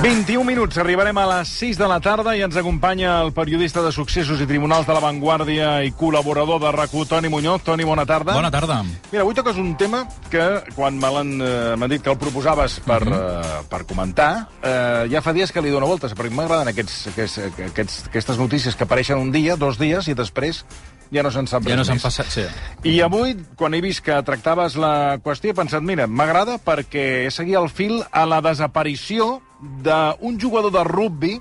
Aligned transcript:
21 0.00 0.46
minuts, 0.48 0.78
arribarem 0.80 1.18
a 1.20 1.26
les 1.28 1.50
6 1.60 1.76
de 1.76 1.84
la 1.84 1.98
tarda 2.00 2.32
i 2.32 2.40
ens 2.40 2.54
acompanya 2.56 3.18
el 3.20 3.34
periodista 3.36 3.82
de 3.84 3.90
successos 3.92 4.40
i 4.40 4.46
tribunals 4.48 4.86
de 4.88 4.94
la 4.96 5.02
Vanguardia 5.04 5.74
i 5.84 5.90
col·laborador 5.92 6.56
de 6.62 6.70
rac 6.72 6.94
Toni 7.08 7.28
Muñoz. 7.28 7.60
Toni, 7.66 7.84
bona 7.84 8.06
tarda. 8.08 8.32
Bona 8.32 8.50
tarda. 8.50 8.78
Mira, 9.12 9.26
avui 9.26 9.34
toques 9.36 9.58
un 9.60 9.74
tema 9.76 10.06
que, 10.30 10.46
quan 10.74 10.96
eh, 10.96 11.76
m'han 11.76 11.90
dit 11.90 12.00
que 12.00 12.08
el 12.08 12.16
proposaves 12.16 12.80
per, 12.80 13.04
mm 13.04 13.12
-hmm. 13.12 13.60
eh, 13.60 13.62
per 13.68 13.84
comentar, 13.84 14.48
eh, 14.62 15.06
ja 15.12 15.20
fa 15.20 15.34
dies 15.34 15.52
que 15.52 15.60
li 15.60 15.68
dono 15.68 15.86
voltes, 15.86 16.16
perquè 16.16 16.30
m'agraden 16.30 16.68
aquests, 16.68 17.08
aquests, 17.08 17.38
aquests, 17.68 18.06
aquestes 18.06 18.38
notícies 18.38 18.74
que 18.76 18.84
apareixen 18.84 19.18
un 19.18 19.30
dia, 19.30 19.56
dos 19.56 19.76
dies, 19.76 20.08
i 20.08 20.14
després 20.14 20.64
ja 21.12 21.22
no 21.22 21.30
se'n 21.30 21.46
sap 21.50 21.64
Ja 21.66 21.74
no 21.74 21.82
res 21.82 21.86
s'han 21.88 21.96
més. 21.98 22.02
passat... 22.06 22.26
Sí. 22.30 22.44
I 22.90 23.00
avui, 23.02 23.34
quan 23.56 23.74
he 23.74 23.80
vist 23.80 24.04
que 24.06 24.18
tractaves 24.22 24.76
la 24.80 25.18
qüestió, 25.24 25.50
he 25.50 25.54
pensat, 25.58 25.82
mira, 25.82 26.06
m'agrada 26.06 26.58
perquè 26.62 27.28
seguia 27.30 27.58
el 27.58 27.68
fil 27.68 28.02
a 28.10 28.26
la 28.26 28.40
desaparició 28.40 29.40
d'un 29.60 30.38
jugador 30.40 30.70
de 30.72 30.84
rugby 30.84 31.40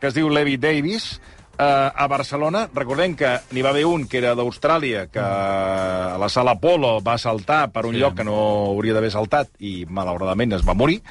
que 0.00 0.08
es 0.08 0.14
diu 0.16 0.30
Levi 0.32 0.56
Davis, 0.56 1.20
eh, 1.58 1.62
a 1.94 2.06
Barcelona. 2.08 2.62
Recordem 2.72 3.12
que 3.14 3.34
n'hi 3.52 3.60
va 3.60 3.68
haver 3.68 3.84
un 3.84 4.06
que 4.08 4.16
era 4.16 4.30
d'Austràlia, 4.34 5.10
que 5.12 5.20
a 5.20 6.16
la 6.18 6.28
sala 6.32 6.54
Polo 6.58 7.02
va 7.04 7.18
saltar 7.20 7.66
per 7.70 7.84
un 7.84 7.92
Sí. 7.94 8.00
lloc 8.00 8.14
que 8.16 8.24
no 8.24 8.32
hauria 8.72 8.94
d'haver 8.96 9.10
saltat 9.12 9.50
i, 9.60 9.84
malauradament, 9.84 10.54
es 10.56 10.64
va 10.66 10.72
morir. 10.72 11.02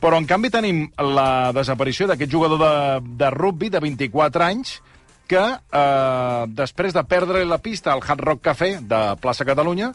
Però, 0.00 0.16
en 0.16 0.24
canvi, 0.24 0.48
tenim 0.48 0.86
la 0.96 1.52
desaparició 1.52 2.06
d'aquest 2.08 2.32
jugador 2.32 2.58
de, 2.58 3.14
de 3.20 3.30
rugby 3.30 3.68
de 3.68 3.78
24 3.80 4.44
anys 4.44 4.80
que 5.30 5.40
eh, 5.40 6.44
després 6.58 6.94
de 6.96 7.04
perdre 7.06 7.44
la 7.46 7.60
pista 7.62 7.92
al 7.94 8.02
Hard 8.02 8.24
Rock 8.26 8.42
Café 8.50 8.72
de 8.82 9.00
plaça 9.22 9.46
Catalunya, 9.46 9.92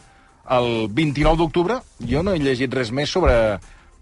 el 0.55 0.87
29 0.95 1.41
d'octubre, 1.41 1.79
jo 2.07 2.21
no 2.23 2.35
he 2.35 2.39
llegit 2.39 2.73
res 2.73 2.93
més 2.95 3.11
sobre, 3.11 3.35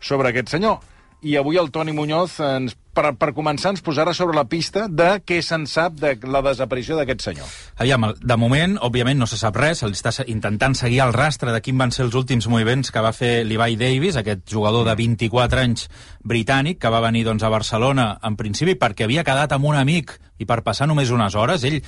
sobre 0.03 0.29
aquest 0.29 0.53
senyor. 0.53 0.81
I 1.23 1.37
avui 1.39 1.55
el 1.55 1.69
Toni 1.71 1.93
Muñoz, 1.95 2.35
ens, 2.43 2.73
per, 2.91 3.13
per 3.15 3.29
començar, 3.31 3.71
ens 3.71 3.83
posarà 3.83 4.11
sobre 4.13 4.35
la 4.35 4.43
pista 4.51 4.89
de 4.91 5.21
què 5.23 5.37
se'n 5.45 5.63
sap 5.71 5.95
de 6.01 6.17
la 6.27 6.41
desaparició 6.43 6.97
d'aquest 6.97 7.23
senyor. 7.23 7.53
Aviam, 7.79 8.09
de 8.19 8.37
moment, 8.37 8.75
òbviament, 8.83 9.21
no 9.21 9.27
se 9.29 9.39
sap 9.39 9.55
res. 9.55 9.79
Se 9.79 9.87
li 9.87 9.95
està 9.95 10.11
intentant 10.27 10.75
seguir 10.75 10.99
el 11.05 11.13
rastre 11.15 11.53
de 11.55 11.61
quin 11.63 11.79
van 11.79 11.95
ser 11.95 12.03
els 12.05 12.17
últims 12.19 12.49
moviments 12.51 12.91
que 12.91 13.03
va 13.03 13.13
fer 13.15 13.45
Levi 13.47 13.79
Davis, 13.79 14.19
aquest 14.19 14.43
jugador 14.51 14.83
de 14.89 14.97
24 14.99 15.63
anys 15.63 15.87
britànic, 16.27 16.81
que 16.83 16.91
va 16.91 17.03
venir 17.07 17.23
doncs, 17.29 17.47
a 17.47 17.53
Barcelona, 17.53 18.17
en 18.23 18.35
principi, 18.35 18.75
perquè 18.75 19.07
havia 19.07 19.23
quedat 19.23 19.55
amb 19.55 19.71
un 19.71 19.79
amic 19.79 20.17
i 20.43 20.49
per 20.49 20.59
passar 20.67 20.89
només 20.91 21.13
unes 21.15 21.39
hores. 21.39 21.63
Ell 21.63 21.79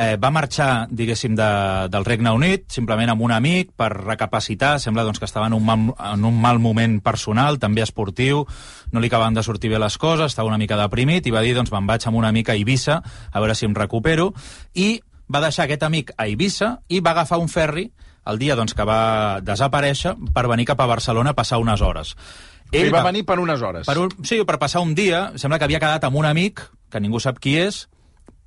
eh, 0.00 0.16
va 0.16 0.30
marxar, 0.32 0.88
diguéssim, 0.90 1.34
de, 1.36 1.50
del 1.92 2.06
Regne 2.08 2.32
Unit, 2.32 2.64
simplement 2.72 3.12
amb 3.12 3.22
un 3.26 3.34
amic, 3.36 3.74
per 3.76 3.90
recapacitar. 3.92 4.78
Sembla 4.80 5.04
doncs, 5.04 5.20
que 5.20 5.28
estava 5.28 5.50
en 5.50 5.56
un, 5.58 5.64
mal, 5.66 5.90
en 5.92 6.24
un 6.24 6.40
mal 6.40 6.60
moment 6.62 6.98
personal, 7.04 7.60
també 7.60 7.84
esportiu, 7.84 8.46
no 8.92 9.02
li 9.02 9.10
acabaven 9.12 9.36
de 9.36 9.44
sortir 9.44 9.70
bé 9.72 9.80
les 9.82 9.98
coses, 10.00 10.32
estava 10.32 10.48
una 10.48 10.58
mica 10.60 10.78
deprimit, 10.80 11.28
i 11.28 11.34
va 11.34 11.44
dir, 11.44 11.52
doncs, 11.58 11.72
me'n 11.74 11.88
vaig 11.90 12.08
amb 12.08 12.16
una 12.22 12.32
amic 12.32 12.48
a 12.48 12.56
Eivissa, 12.56 13.00
a 13.30 13.44
veure 13.44 13.54
si 13.54 13.68
em 13.68 13.76
recupero, 13.76 14.30
i 14.74 14.94
va 15.30 15.44
deixar 15.44 15.68
aquest 15.68 15.84
amic 15.86 16.14
a 16.16 16.26
Eivissa 16.26 16.78
i 16.88 17.04
va 17.04 17.12
agafar 17.12 17.38
un 17.38 17.52
ferri 17.52 17.90
el 18.30 18.38
dia 18.40 18.56
doncs, 18.56 18.74
que 18.76 18.84
va 18.86 19.40
desaparèixer 19.44 20.16
per 20.34 20.48
venir 20.48 20.66
cap 20.68 20.80
a 20.80 20.88
Barcelona 20.88 21.32
a 21.32 21.38
passar 21.38 21.60
unes 21.60 21.80
hores. 21.80 22.16
Ell 22.72 22.90
va, 22.92 23.00
va 23.00 23.10
venir 23.10 23.24
per 23.26 23.40
unes 23.42 23.62
hores. 23.62 23.86
Per 23.88 23.96
un, 23.98 24.12
sí, 24.24 24.40
per 24.46 24.58
passar 24.62 24.82
un 24.84 24.94
dia, 24.94 25.30
sembla 25.40 25.58
que 25.58 25.66
havia 25.66 25.80
quedat 25.82 26.04
amb 26.06 26.20
un 26.20 26.28
amic, 26.28 26.62
que 26.90 27.00
ningú 27.02 27.20
sap 27.22 27.40
qui 27.42 27.56
és, 27.58 27.86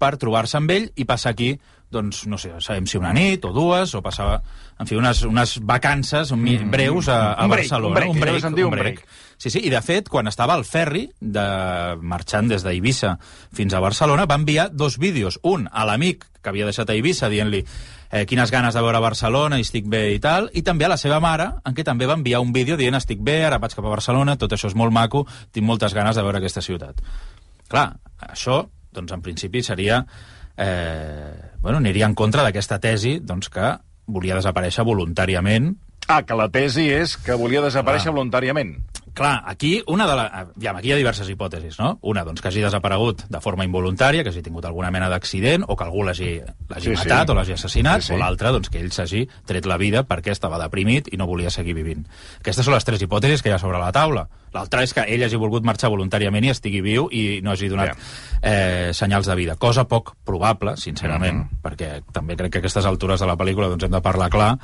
per 0.04 0.18
trobar-se 0.20 0.60
amb 0.60 0.76
ell 0.76 0.90
i 1.00 1.08
passar 1.08 1.32
aquí, 1.34 1.54
doncs, 1.94 2.24
no 2.26 2.40
sé, 2.42 2.50
sabem 2.66 2.88
si 2.90 2.98
una 2.98 3.12
nit 3.14 3.44
o 3.46 3.52
dues, 3.54 3.92
o 3.94 4.02
passava, 4.02 4.40
en 4.82 4.88
fi, 4.90 4.96
unes, 4.98 5.20
unes 5.30 5.60
vacances 5.62 6.32
mi- 6.34 6.58
breus 6.58 7.06
a, 7.08 7.36
a 7.38 7.44
Un 7.46 7.52
break, 7.54 7.68
Barcelona. 7.70 7.94
un 8.10 8.18
break, 8.18 8.24
allò 8.26 8.34
que 8.40 8.42
se'n 8.48 8.56
diu 8.58 8.68
un 8.72 8.74
break. 8.74 9.04
Sí, 9.38 9.52
sí, 9.54 9.62
i 9.68 9.70
de 9.70 9.82
fet, 9.86 10.10
quan 10.10 10.26
estava 10.32 10.56
al 10.58 10.64
ferri, 10.66 11.04
de, 11.22 11.44
marxant 12.02 12.50
des 12.50 12.64
d'Eivissa 12.66 13.14
fins 13.54 13.74
a 13.78 13.82
Barcelona, 13.84 14.26
va 14.26 14.40
enviar 14.42 14.70
dos 14.74 14.98
vídeos. 14.98 15.38
Un 15.44 15.68
a 15.72 15.86
l'amic 15.86 16.26
que 16.42 16.50
havia 16.50 16.66
deixat 16.66 16.90
a 16.90 16.96
Eivissa, 16.98 17.30
dient-li 17.30 17.62
eh, 17.62 18.26
quines 18.26 18.50
ganes 18.52 18.74
de 18.74 18.82
veure 18.82 19.00
Barcelona, 19.04 19.60
i 19.62 19.68
estic 19.68 19.86
bé 19.86 20.16
i 20.16 20.20
tal, 20.24 20.50
i 20.58 20.64
també 20.66 20.88
a 20.90 20.94
la 20.96 20.98
seva 20.98 21.20
mare, 21.24 21.52
en 21.64 21.76
què 21.78 21.86
també 21.86 22.10
va 22.10 22.18
enviar 22.18 22.42
un 22.42 22.54
vídeo 22.58 22.78
dient 22.80 22.98
estic 22.98 23.22
bé, 23.22 23.44
ara 23.46 23.62
vaig 23.62 23.76
cap 23.78 23.86
a 23.86 23.94
Barcelona, 23.94 24.36
tot 24.42 24.52
això 24.58 24.72
és 24.72 24.76
molt 24.80 24.92
maco, 24.96 25.28
tinc 25.54 25.68
moltes 25.68 25.94
ganes 25.94 26.18
de 26.18 26.26
veure 26.26 26.42
aquesta 26.42 26.62
ciutat. 26.66 27.04
Clar, 27.70 27.92
això, 28.34 28.64
doncs, 28.94 29.16
en 29.16 29.26
principi 29.26 29.64
seria... 29.66 30.04
Eh, 30.54 31.34
bueno, 31.64 31.80
aniria 31.80 32.06
en 32.06 32.14
contra 32.14 32.44
d'aquesta 32.46 32.78
tesi 32.78 33.16
doncs, 33.26 33.50
que 33.50 33.72
volia 34.06 34.36
desaparèixer 34.38 34.84
voluntàriament 34.86 35.72
Ah, 36.08 36.22
que 36.28 36.36
la 36.36 36.50
tesi 36.52 36.90
és 36.92 37.16
que 37.16 37.36
volia 37.40 37.62
desaparèixer 37.64 38.10
Clar. 38.10 38.18
voluntàriament. 38.18 38.76
Clar, 39.14 39.44
aquí 39.46 39.84
una 39.86 40.08
de 40.08 40.16
la... 40.18 40.24
Aviam, 40.26 40.78
aquí 40.80 40.88
hi 40.90 40.94
ha 40.96 40.98
diverses 40.98 41.28
hipòtesis, 41.30 41.76
no? 41.78 42.00
Una, 42.02 42.24
doncs, 42.26 42.42
que 42.42 42.48
hagi 42.50 42.64
desaparegut 42.66 43.26
de 43.30 43.42
forma 43.46 43.66
involuntària, 43.68 44.24
que 44.26 44.32
hagi 44.34 44.42
tingut 44.42 44.66
alguna 44.66 44.90
mena 44.90 45.06
d'accident, 45.12 45.66
o 45.70 45.76
que 45.78 45.84
algú 45.86 46.02
l'hagi 46.04 46.32
Sí, 46.42 46.82
sí. 46.82 46.96
matat 46.98 47.30
o 47.30 47.36
l'hagi 47.38 47.54
assassinat, 47.54 48.02
Sí, 48.02 48.08
sí. 48.08 48.14
o 48.14 48.18
l'altra, 48.18 48.50
doncs, 48.56 48.72
que 48.74 48.80
ell 48.82 48.90
s'hagi 48.92 49.28
tret 49.46 49.68
la 49.70 49.78
vida 49.78 50.02
perquè 50.10 50.32
estava 50.34 50.58
deprimit 50.58 51.12
i 51.14 51.18
no 51.22 51.28
volia 51.30 51.52
seguir 51.54 51.76
vivint. 51.78 52.08
Aquestes 52.40 52.66
són 52.66 52.74
les 52.74 52.84
tres 52.90 53.02
hipòtesis 53.06 53.44
que 53.46 53.50
hi 53.50 53.54
ha 53.54 53.60
sobre 53.62 53.78
la 53.78 53.92
taula. 53.94 54.26
L'altra 54.54 54.82
és 54.86 54.94
que 54.94 55.02
ell 55.10 55.24
hagi 55.26 55.38
volgut 55.38 55.64
marxar 55.66 55.90
voluntàriament 55.90 56.46
i 56.46 56.50
estigui 56.54 56.82
viu 56.82 57.08
i 57.12 57.40
no 57.42 57.52
hagi 57.54 57.70
donat 57.70 57.94
eh, 58.42 58.90
senyals 58.94 59.26
de 59.30 59.36
vida. 59.36 59.56
Cosa 59.58 59.86
poc 59.88 60.16
probable, 60.26 60.76
sincerament, 60.78 61.38
Mhm. 61.38 61.62
perquè 61.64 62.02
també 62.12 62.36
crec 62.36 62.52
que 62.52 62.58
a 62.58 62.62
aquestes 62.62 62.86
altures 62.86 63.20
de 63.20 63.26
la 63.28 63.38
pel·lícula 63.38 63.70
doncs, 63.70 63.84
hem 63.84 63.92
de 63.92 64.02
parlar 64.02 64.30
clar, 64.30 64.58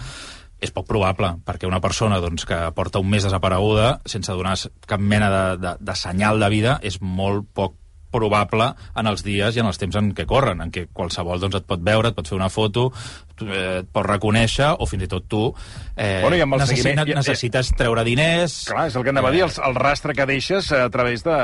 és 0.59 0.73
poc 0.75 0.87
probable, 0.89 1.33
perquè 1.47 1.67
una 1.67 1.79
persona 1.83 2.19
doncs, 2.19 2.45
que 2.47 2.57
porta 2.75 2.99
un 2.99 3.09
mes 3.09 3.23
desapareguda 3.23 3.99
sense 4.09 4.35
donar 4.35 4.57
cap 4.87 4.99
mena 4.99 5.29
de, 5.31 5.43
de, 5.63 5.75
de 5.79 5.95
senyal 5.95 6.39
de 6.43 6.49
vida 6.51 6.79
és 6.83 6.99
molt 7.01 7.47
poc 7.55 7.78
probable 8.11 8.73
en 8.95 9.07
els 9.07 9.23
dies 9.23 9.55
i 9.55 9.59
en 9.63 9.69
els 9.69 9.77
temps 9.77 9.95
en 9.95 10.11
què 10.15 10.25
corren, 10.29 10.61
en 10.61 10.71
què 10.71 10.87
qualsevol 10.93 11.39
doncs, 11.39 11.55
et 11.61 11.65
pot 11.69 11.81
veure, 11.83 12.09
et 12.09 12.15
pot 12.17 12.27
fer 12.27 12.35
una 12.37 12.49
foto, 12.49 12.91
eh, 13.41 13.79
et 13.83 13.87
pot 13.91 14.05
reconèixer, 14.05 14.73
o 14.79 14.85
fins 14.89 15.03
i 15.05 15.07
tot 15.07 15.27
tu 15.29 15.53
eh, 15.95 16.19
Bueno, 16.21 16.35
i 16.37 16.41
amb 16.41 16.53
el 16.55 16.61
necessi- 16.61 16.81
seguiment- 16.83 17.07
ne- 17.07 17.15
necessites 17.19 17.71
treure 17.77 18.03
diners... 18.03 18.65
Clar, 18.69 18.87
és 18.89 18.95
el 18.99 19.03
que 19.03 19.13
anava 19.13 19.29
a 19.29 19.31
dir, 19.35 19.43
el, 19.45 19.51
el 19.69 19.75
rastre 19.75 20.13
que 20.17 20.25
deixes 20.25 20.71
a 20.75 20.89
través 20.89 21.23
de, 21.23 21.37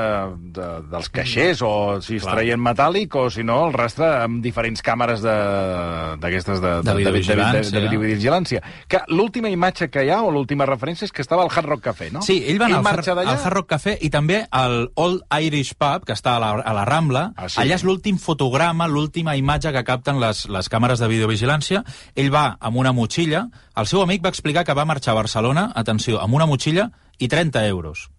de, 0.58 0.70
dels 0.92 1.10
caixers, 1.10 1.62
o 1.64 2.02
si 2.02 2.18
es 2.18 2.24
Clar. 2.24 2.36
traient 2.40 2.62
metàl·lic, 2.62 3.16
o 3.16 3.30
si 3.30 3.44
no, 3.44 3.62
el 3.68 3.74
rastre 3.74 4.08
amb 4.26 4.42
diferents 4.44 4.82
càmeres 4.84 5.22
de- 5.24 6.18
d'aquestes 6.20 6.62
de, 6.62 6.74
De 6.86 6.96
videovigilància. 6.96 7.62
de, 7.62 7.72
de, 7.72 7.80
de 7.80 7.86
videovigilància. 7.88 8.62
Que 8.88 9.02
l'última 9.08 9.50
imatge 9.50 9.90
que 9.90 10.04
hi 10.06 10.10
ha, 10.12 10.22
o 10.24 10.32
l'última 10.32 10.66
referència, 10.68 11.06
és 11.06 11.12
que 11.16 11.22
estava 11.24 11.44
al 11.44 11.52
Hard 11.54 11.70
Rock 11.70 11.84
Café, 11.90 12.10
no? 12.12 12.22
Sí, 12.26 12.42
ell 12.48 12.60
va 12.62 12.66
anar 12.70 12.80
al, 12.82 12.88
Har- 12.88 13.04
d'allà? 13.06 13.30
al 13.36 13.42
Hard 13.44 13.54
Rock 13.60 13.70
Café 13.76 13.98
i 14.02 14.10
també 14.10 14.44
al 14.52 14.90
Old 14.96 15.24
Irish 15.42 15.74
Pub, 15.78 16.06
que 16.06 16.14
està 16.16 16.36
a 16.36 16.40
la, 16.44 16.52
a 16.64 16.74
la 16.74 16.86
Rambla. 16.86 17.34
Ah, 17.36 17.50
sí? 17.50 17.60
Allà 17.62 17.76
és 17.76 17.84
l'últim 17.84 18.18
fotograma, 18.22 18.88
l'última 18.88 19.36
imatge 19.36 19.72
que 19.74 19.84
capten 19.84 20.20
les, 20.22 20.46
les 20.48 20.70
càmeres 20.70 21.00
de 21.02 21.08
videovigilància. 21.12 21.84
Ell 22.16 22.32
va 22.34 22.58
amb 22.60 22.78
una 22.78 22.94
motxilla. 22.94 23.48
El 23.76 23.88
seu 23.88 24.02
amic 24.02 24.24
va 24.24 24.30
explicar 24.30 24.64
que 24.66 24.74
va 24.78 24.86
marxar 24.86 25.12
a 25.14 25.20
Barcelona, 25.22 25.72
atenció, 25.76 26.22
amb 26.22 26.34
una 26.34 26.46
motxilla 26.46 26.92
i 27.18 27.28
30 27.28 27.66
euros, 27.68 28.10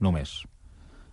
només. 0.00 0.42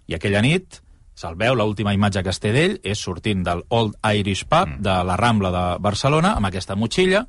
I 0.07 0.15
aquella 0.15 0.41
nit 0.41 0.79
se'l 1.19 1.35
veu, 1.35 1.51
l'última 1.55 1.91
imatge 1.93 2.21
que 2.23 2.31
es 2.31 2.39
té 2.39 2.53
d'ell 2.55 2.77
és 2.87 2.97
sortint 3.03 3.41
del 3.43 3.65
Old 3.69 3.97
Irish 4.15 4.45
Pub 4.47 4.69
Mm. 4.77 4.81
de 4.85 4.93
la 5.03 5.17
Rambla 5.17 5.51
de 5.51 5.63
Barcelona 5.83 6.35
amb 6.37 6.47
aquesta 6.47 6.75
motxilla 6.79 7.25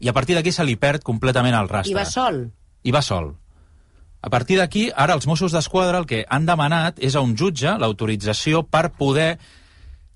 i 0.00 0.08
a 0.08 0.12
partir 0.12 0.36
d'aquí 0.36 0.52
se 0.52 0.62
li 0.64 0.76
perd 0.76 1.02
completament 1.02 1.54
el 1.56 1.68
rastre. 1.68 1.90
I 1.90 1.94
va 1.96 2.04
sol. 2.04 2.52
I 2.84 2.92
va 2.92 3.00
sol. 3.02 3.32
A 4.28 4.30
partir 4.30 4.58
d'aquí, 4.60 4.90
ara 4.92 5.14
els 5.16 5.24
Mossos 5.24 5.54
d'Esquadra 5.56 6.02
el 6.02 6.04
que 6.04 6.18
han 6.28 6.44
demanat 6.44 6.98
és 7.00 7.14
a 7.16 7.22
un 7.24 7.30
jutge 7.32 7.70
l'autorització 7.80 8.60
per 8.68 8.90
poder 8.92 9.38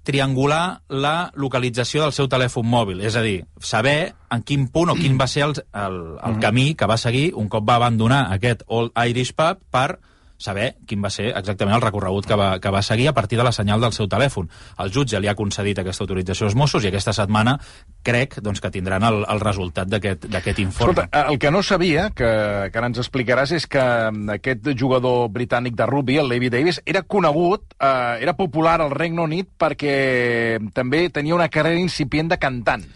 triangular 0.04 0.82
la 0.92 1.30
localització 1.32 2.02
del 2.02 2.12
seu 2.12 2.28
telèfon 2.28 2.68
mòbil, 2.68 3.00
és 3.00 3.16
a 3.16 3.22
dir, 3.24 3.38
saber 3.56 4.12
en 4.28 4.44
quin 4.44 4.66
punt 4.74 4.92
o 4.92 4.98
quin 4.98 5.16
va 5.16 5.30
ser 5.32 5.46
el, 5.46 5.54
el, 5.72 5.96
el 6.28 6.36
camí 6.44 6.66
que 6.76 6.90
va 6.90 6.98
seguir 7.00 7.30
un 7.40 7.48
cop 7.48 7.64
va 7.64 7.78
abandonar 7.80 8.26
aquest 8.36 8.66
Old 8.66 8.92
Irish 9.00 9.32
Pub 9.38 9.64
per 9.72 9.96
saber 10.42 10.72
quin 10.88 11.02
va 11.04 11.10
ser 11.12 11.30
exactament 11.30 11.76
el 11.76 11.84
recorregut 11.84 12.26
que 12.28 12.38
va, 12.38 12.56
que 12.60 12.72
va 12.74 12.82
seguir 12.82 13.08
a 13.08 13.14
partir 13.16 13.38
de 13.38 13.46
la 13.46 13.52
senyal 13.54 13.80
del 13.80 13.94
seu 13.96 14.08
telèfon. 14.10 14.50
El 14.82 14.92
jutge 14.94 15.20
li 15.20 15.30
ha 15.30 15.36
concedit 15.38 15.78
aquesta 15.78 16.04
autorització 16.04 16.48
als 16.48 16.56
Mossos 16.58 16.84
i 16.84 16.90
aquesta 16.90 17.14
setmana 17.16 17.56
crec 18.02 18.40
doncs, 18.42 18.60
que 18.60 18.72
tindran 18.74 19.06
el, 19.06 19.22
el 19.30 19.40
resultat 19.42 19.88
d'aquest 19.88 20.62
informe. 20.62 21.06
Escolta, 21.06 21.24
el 21.30 21.38
que 21.38 21.52
no 21.54 21.62
sabia, 21.62 22.08
que, 22.10 22.30
que 22.72 22.80
ara 22.80 22.90
ens 22.90 23.00
explicaràs, 23.02 23.54
és 23.56 23.68
que 23.70 23.82
mm, 23.82 24.36
aquest 24.38 24.72
jugador 24.78 25.28
britànic 25.32 25.78
de 25.78 25.86
rugby, 25.88 26.18
el 26.22 26.30
Levi 26.32 26.50
Davis, 26.52 26.82
era 26.86 27.04
conegut, 27.06 27.76
eh, 27.78 28.18
era 28.24 28.36
popular 28.38 28.80
al 28.80 28.92
Regne 28.94 29.22
Unit 29.22 29.54
perquè 29.58 30.58
també 30.74 31.06
tenia 31.14 31.38
una 31.38 31.50
carrera 31.52 31.80
incipient 31.80 32.32
de 32.32 32.40
cantant. 32.42 32.86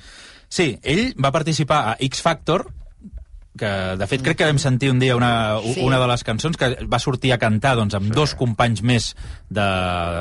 Sí, 0.48 0.76
ell 0.82 1.10
va 1.22 1.34
participar 1.34 1.82
a 1.90 1.96
X 2.06 2.22
Factor, 2.22 2.68
que 3.58 3.70
de 3.98 4.06
fet 4.10 4.22
crec 4.24 4.38
que 4.40 4.48
vam 4.48 4.58
sentir 4.62 4.90
un 4.92 4.98
dia 5.02 5.16
una, 5.16 5.58
Sí. 5.64 5.80
una 5.84 5.98
de 5.98 6.06
les 6.10 6.22
cançons 6.24 6.56
que 6.56 6.68
va 6.86 6.98
sortir 7.02 7.32
a 7.32 7.38
cantar 7.38 7.74
doncs, 7.76 7.94
amb 7.98 8.12
dos 8.14 8.34
companys 8.38 8.82
més 8.82 9.10
de... 9.48 9.64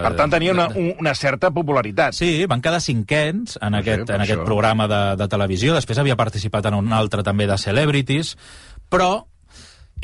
Per 0.05 0.13
tant, 0.15 0.31
tenia 0.31 0.53
una, 0.55 0.69
una 0.99 1.13
certa 1.15 1.51
popularitat. 1.51 2.15
Sí, 2.17 2.45
van 2.49 2.61
quedar 2.61 2.81
cinquens 2.81 3.59
en, 3.61 3.73
Sí, 3.75 3.79
aquest, 3.83 4.07
per 4.07 4.15
en 4.15 4.25
aquest 4.25 4.43
programa 4.47 4.87
de, 4.87 5.03
de 5.19 5.27
televisió. 5.27 5.75
Després 5.75 5.99
havia 6.01 6.15
participat 6.19 6.65
en 6.71 6.79
un 6.81 6.93
altre 6.93 7.23
també 7.23 7.47
de 7.47 7.57
Celebrities, 7.61 8.35
però 8.89 9.25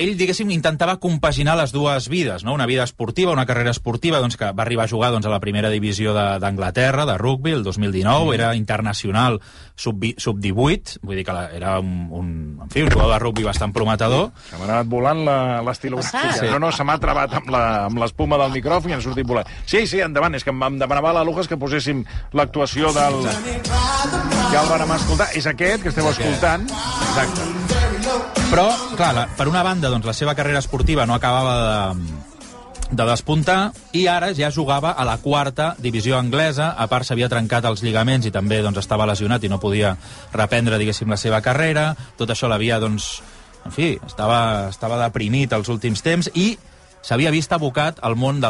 ell, 0.02 0.16
diguéssim, 0.18 0.50
intentava 0.52 0.98
compaginar 1.00 1.56
les 1.60 1.72
dues 1.72 2.10
vides, 2.10 2.44
no? 2.44 2.54
una 2.58 2.66
vida 2.66 2.84
esportiva, 2.84 3.32
una 3.32 3.46
carrera 3.46 3.72
esportiva, 3.72 4.20
doncs, 4.20 4.38
que 4.38 4.52
va 4.52 4.64
arribar 4.66 4.86
a 4.86 4.92
jugar 4.92 5.12
doncs, 5.14 5.26
a 5.26 5.34
la 5.34 5.40
primera 5.40 5.70
divisió 5.70 6.14
de- 6.14 6.40
d'Anglaterra, 6.42 7.06
de, 7.06 7.12
de 7.14 7.18
rugby, 7.18 7.52
el 7.52 7.64
2019, 7.64 8.26
mm. 8.26 8.34
era 8.34 8.56
internacional 8.56 9.40
sub-18, 9.76 10.18
sub 10.22 11.06
vull 11.06 11.16
dir 11.18 11.26
que 11.26 11.34
la, 11.34 11.48
era 11.56 11.80
un, 11.80 12.08
un, 12.12 12.32
en 12.64 12.70
fi, 12.70 12.84
un 12.84 12.92
jugador 12.92 13.14
de 13.14 13.20
rugby 13.20 13.44
bastant 13.44 13.74
prometedor, 13.74 14.32
Se 14.50 14.58
m'ha 14.58 14.68
anat 14.70 14.88
volant 14.92 15.24
la- 15.26 15.62
l'estilografia. 15.66 16.34
Sí. 16.38 16.46
No, 16.52 16.60
no, 16.60 16.72
se 16.72 16.84
m'ha 16.84 16.98
trebat 17.02 17.34
amb 17.40 17.50
la- 17.54 17.86
amb 17.86 18.02
l'espuma 18.02 18.38
del 18.42 18.52
micròfon 18.58 18.92
i 18.92 18.98
han 18.98 19.02
sortit 19.06 19.28
volant. 19.28 19.48
Sí, 19.66 19.86
sí, 19.88 20.02
endavant, 20.02 20.36
és 20.36 20.44
que 20.44 20.52
em 20.54 20.80
demanava 20.80 21.14
la 21.14 21.24
Lujas 21.28 21.48
que 21.48 21.58
poséssim 21.58 22.04
l'actuació 22.34 22.92
del... 22.96 23.22
Que 24.52 24.60
el 24.60 24.68
vàrem 24.68 24.96
escoltar. 24.98 25.30
És 25.38 25.48
aquest 25.48 25.84
que 25.84 25.94
esteu 25.94 26.10
escoltant. 26.12 26.68
Exacte. 26.68 27.61
Però, 28.52 28.68
clar, 29.00 29.14
la, 29.16 29.22
per 29.32 29.46
una 29.48 29.62
banda, 29.64 29.88
doncs, 29.88 30.04
la 30.04 30.14
seva 30.14 30.34
carrera 30.36 30.60
esportiva 30.60 31.06
no 31.08 31.16
acabava 31.16 31.94
de, 31.96 32.16
de 32.92 33.06
despuntar 33.08 33.72
i 33.96 34.02
ara 34.12 34.34
ja 34.36 34.50
jugava 34.52 34.92
a 34.92 35.06
la 35.08 35.14
quarta 35.24 35.70
divisió 35.80 36.18
anglesa. 36.18 36.74
A 36.76 36.90
part, 36.92 37.08
s'havia 37.08 37.30
trencat 37.32 37.64
els 37.70 37.80
lligaments 37.80 38.28
i 38.28 38.34
també 38.36 38.60
doncs, 38.60 38.82
estava 38.84 39.08
lesionat 39.08 39.46
i 39.48 39.52
no 39.52 39.62
podia 39.64 39.94
reprendre, 40.36 40.82
diguéssim, 40.82 41.08
la 41.08 41.20
seva 41.22 41.40
carrera. 41.40 41.94
Tot 42.20 42.36
això 42.36 42.52
l'havia, 42.52 42.82
doncs... 42.84 43.22
En 43.62 43.72
fi, 43.72 43.94
estava, 44.04 44.68
estava 44.74 44.98
deprimit 45.00 45.54
els 45.54 45.70
últims 45.70 46.02
temps 46.04 46.28
i 46.34 46.56
s'havia 47.06 47.32
vist 47.32 47.54
abocat 47.54 48.00
al 48.04 48.18
món 48.18 48.42
de 48.42 48.50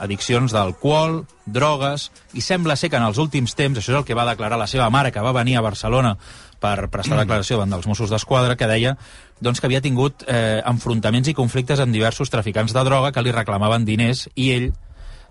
addiccions 0.00 0.54
d'alcohol, 0.54 1.24
drogues, 1.44 2.08
i 2.38 2.40
sembla 2.40 2.76
ser 2.78 2.88
que 2.88 2.98
en 2.98 3.04
els 3.04 3.18
últims 3.18 3.56
temps, 3.58 3.78
això 3.78 3.92
és 3.92 3.98
el 3.98 4.06
que 4.06 4.16
va 4.16 4.26
declarar 4.28 4.58
la 4.58 4.70
seva 4.70 4.88
mare, 4.90 5.12
que 5.12 5.22
va 5.22 5.34
venir 5.34 5.58
a 5.58 5.64
Barcelona 5.66 6.16
per 6.62 6.88
prestar 6.94 7.18
declaració 7.18 7.58
davant 7.58 7.74
dels 7.74 7.88
Mossos 7.90 8.10
d'Esquadra, 8.12 8.56
que 8.56 8.70
deia 8.70 8.96
doncs, 9.42 9.60
que 9.60 9.68
havia 9.68 9.82
tingut 9.84 10.24
eh, 10.26 10.62
enfrontaments 10.68 11.28
i 11.28 11.36
conflictes 11.36 11.82
amb 11.82 11.94
diversos 11.94 12.30
traficants 12.32 12.74
de 12.74 12.84
droga 12.86 13.12
que 13.12 13.24
li 13.24 13.34
reclamaven 13.34 13.86
diners 13.88 14.28
i 14.34 14.50
ell 14.54 14.70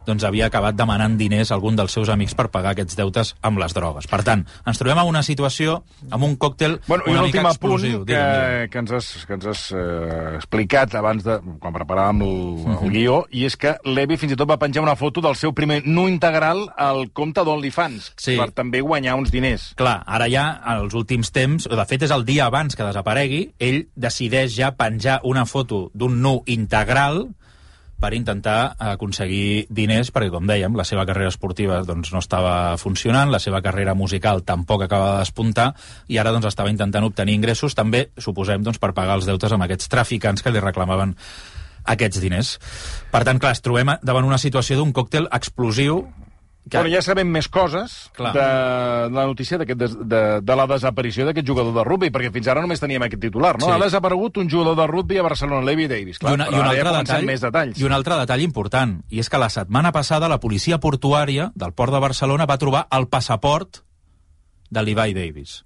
doncs, 0.08 0.24
havia 0.24 0.48
acabat 0.48 0.76
demanant 0.76 1.18
diners 1.20 1.52
a 1.52 1.56
algun 1.56 1.76
dels 1.76 1.92
seus 1.94 2.10
amics 2.10 2.34
per 2.36 2.50
pagar 2.52 2.72
aquests 2.74 2.96
deutes 2.98 3.36
amb 3.42 3.60
les 3.62 3.74
drogues. 3.74 4.08
Per 4.08 4.22
tant, 4.26 4.46
ens 4.66 4.80
trobem 4.82 4.98
en 5.04 5.10
una 5.12 5.22
situació 5.24 5.84
amb 6.10 6.24
un 6.26 6.36
còctel 6.42 6.80
Bueno, 6.88 7.04
una 7.08 7.22
mica 7.24 7.42
explosiu. 7.42 8.04
que, 8.06 8.14
Digue'm, 8.14 8.70
que 8.72 8.80
ens 8.80 8.92
has, 8.92 9.10
que 9.28 9.34
ens 9.34 9.46
has 9.46 9.72
eh, 9.72 10.36
explicat 10.38 10.96
abans 10.96 11.24
de... 11.24 11.38
quan 11.62 11.74
preparàvem 11.76 12.22
el, 12.26 12.36
el 12.82 12.92
guió, 12.94 13.20
i 13.32 13.46
és 13.46 13.56
que 13.58 13.76
l'Evi 13.86 14.18
fins 14.18 14.34
i 14.34 14.40
tot 14.40 14.50
va 14.50 14.58
penjar 14.62 14.82
una 14.84 14.96
foto 14.96 15.22
del 15.22 15.36
seu 15.36 15.54
primer 15.54 15.82
nu 15.86 16.08
integral 16.10 16.68
al 16.78 17.10
compte 17.14 17.44
d'OnlyFans, 17.46 18.14
Sí. 18.18 18.36
per 18.38 18.50
també 18.52 18.82
guanyar 18.82 19.16
uns 19.20 19.32
diners. 19.32 19.72
Clar, 19.78 20.02
ara 20.06 20.28
ja, 20.32 20.48
als 20.66 20.94
últims 20.98 21.32
temps, 21.32 21.68
de 21.70 21.86
fet 21.86 22.04
és 22.08 22.12
el 22.12 22.26
dia 22.26 22.46
abans 22.50 22.76
que 22.76 22.84
desaparegui, 22.88 23.52
ell 23.60 23.84
decideix 23.96 24.56
ja 24.58 24.72
penjar 24.78 25.20
una 25.24 25.46
foto 25.46 25.90
d'un 25.94 26.20
nu 26.22 26.42
integral 26.46 27.28
per 28.02 28.16
intentar 28.18 28.74
aconseguir 28.82 29.68
diners, 29.70 30.10
perquè, 30.12 30.32
com 30.34 30.50
dèiem, 30.50 30.74
la 30.78 30.86
seva 30.88 31.06
carrera 31.06 31.30
esportiva 31.30 31.84
doncs, 31.86 32.12
no 32.16 32.22
estava 32.24 32.76
funcionant, 32.82 33.32
la 33.32 33.40
seva 33.40 33.62
carrera 33.62 33.94
musical 33.96 34.42
tampoc 34.48 34.88
acaba 34.88 35.14
de 35.14 35.24
despuntar, 35.26 35.72
i 36.10 36.18
ara 36.18 36.34
doncs, 36.34 36.50
estava 36.50 36.74
intentant 36.74 37.06
obtenir 37.06 37.38
ingressos, 37.38 37.78
també, 37.78 38.08
suposem, 38.18 38.66
doncs, 38.66 38.82
per 38.82 38.96
pagar 38.98 39.20
els 39.20 39.30
deutes 39.30 39.54
amb 39.54 39.68
aquests 39.68 39.92
traficants 39.94 40.42
que 40.42 40.54
li 40.54 40.64
reclamaven 40.64 41.16
aquests 41.94 42.22
diners. 42.22 42.56
Per 43.14 43.24
tant, 43.28 43.40
clar, 43.42 43.54
es 43.56 43.62
trobem 43.62 43.94
davant 44.02 44.28
una 44.28 44.42
situació 44.42 44.78
d'un 44.80 44.94
còctel 44.94 45.30
explosiu 45.34 46.04
que... 46.70 46.78
Bueno, 46.78 46.92
ja 46.94 47.02
sabem 47.02 47.28
més 47.32 47.48
coses 47.50 48.10
Clar. 48.16 48.32
de, 48.36 48.44
de 49.10 49.16
la 49.18 49.26
notícia 49.26 49.58
des- 49.58 49.96
de, 49.98 50.22
de 50.42 50.56
la 50.56 50.68
desaparició 50.70 51.26
d'aquest 51.26 51.48
jugador 51.48 51.74
de 51.74 51.84
rugby, 51.88 52.12
perquè 52.14 52.30
fins 52.32 52.48
ara 52.54 52.62
només 52.62 52.80
teníem 52.80 53.02
aquest 53.08 53.22
titular, 53.22 53.56
no? 53.60 53.66
Sí. 53.66 53.72
Ha 53.74 53.80
desaparegut 53.82 54.38
un 54.38 54.50
jugador 54.50 54.76
de 54.78 54.86
rugby 54.92 55.18
a 55.18 55.24
Barcelona, 55.26 55.64
Levi 55.66 55.88
Davis. 55.88 56.20
Clar, 56.22 56.32
I, 56.32 56.40
una, 56.40 56.46
i, 56.52 56.54
un 56.54 56.60
ja 56.62 56.70
altre 56.70 56.86
comencem 56.92 57.16
detall, 57.16 57.26
més 57.32 57.42
detalls. 57.42 57.82
I 57.82 57.88
un 57.90 57.98
altre 57.98 58.20
detall 58.22 58.46
important, 58.46 58.94
i 59.10 59.20
és 59.20 59.30
que 59.30 59.42
la 59.42 59.50
setmana 59.50 59.92
passada 59.92 60.30
la 60.30 60.40
policia 60.40 60.78
portuària 60.80 61.52
del 61.56 61.74
Port 61.74 61.92
de 61.96 62.00
Barcelona 62.04 62.46
va 62.46 62.60
trobar 62.62 62.86
el 62.92 63.08
passaport 63.10 63.82
de 64.70 64.84
l'Ibai 64.86 65.14
Davis. 65.18 65.64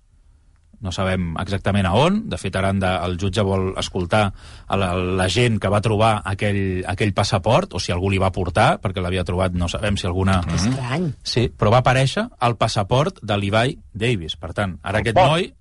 No 0.83 0.91
sabem 0.95 1.33
exactament 1.41 1.87
a 1.87 1.93
on, 1.97 2.23
de 2.29 2.37
fet 2.41 2.55
ara 2.59 2.71
de, 2.75 2.91
el 3.07 3.17
jutge 3.21 3.43
vol 3.45 3.73
escoltar 3.79 4.23
a 4.67 4.79
la, 4.79 4.93
la 4.95 5.27
gent 5.31 5.59
que 5.61 5.71
va 5.71 5.81
trobar 5.85 6.21
aquell, 6.27 6.83
aquell 6.91 7.13
passaport, 7.15 7.75
o 7.75 7.79
si 7.79 7.93
algú 7.95 8.09
li 8.11 8.19
va 8.21 8.31
portar, 8.35 8.81
perquè 8.83 9.03
l'havia 9.03 9.23
trobat, 9.27 9.55
no 9.55 9.69
sabem 9.71 9.97
si 9.97 10.07
alguna... 10.09 10.41
Que 10.45 10.57
estrany. 10.59 11.11
Sí, 11.23 11.47
però 11.49 11.71
va 11.73 11.83
aparèixer 11.83 12.27
el 12.47 12.57
passaport 12.59 13.21
de 13.23 13.37
l'Ibai 13.39 13.77
Davis. 13.93 14.35
Per 14.39 14.53
tant, 14.53 14.79
ara 14.83 14.99
El 14.99 15.05
aquest 15.05 15.19
port. 15.19 15.31
noi 15.31 15.53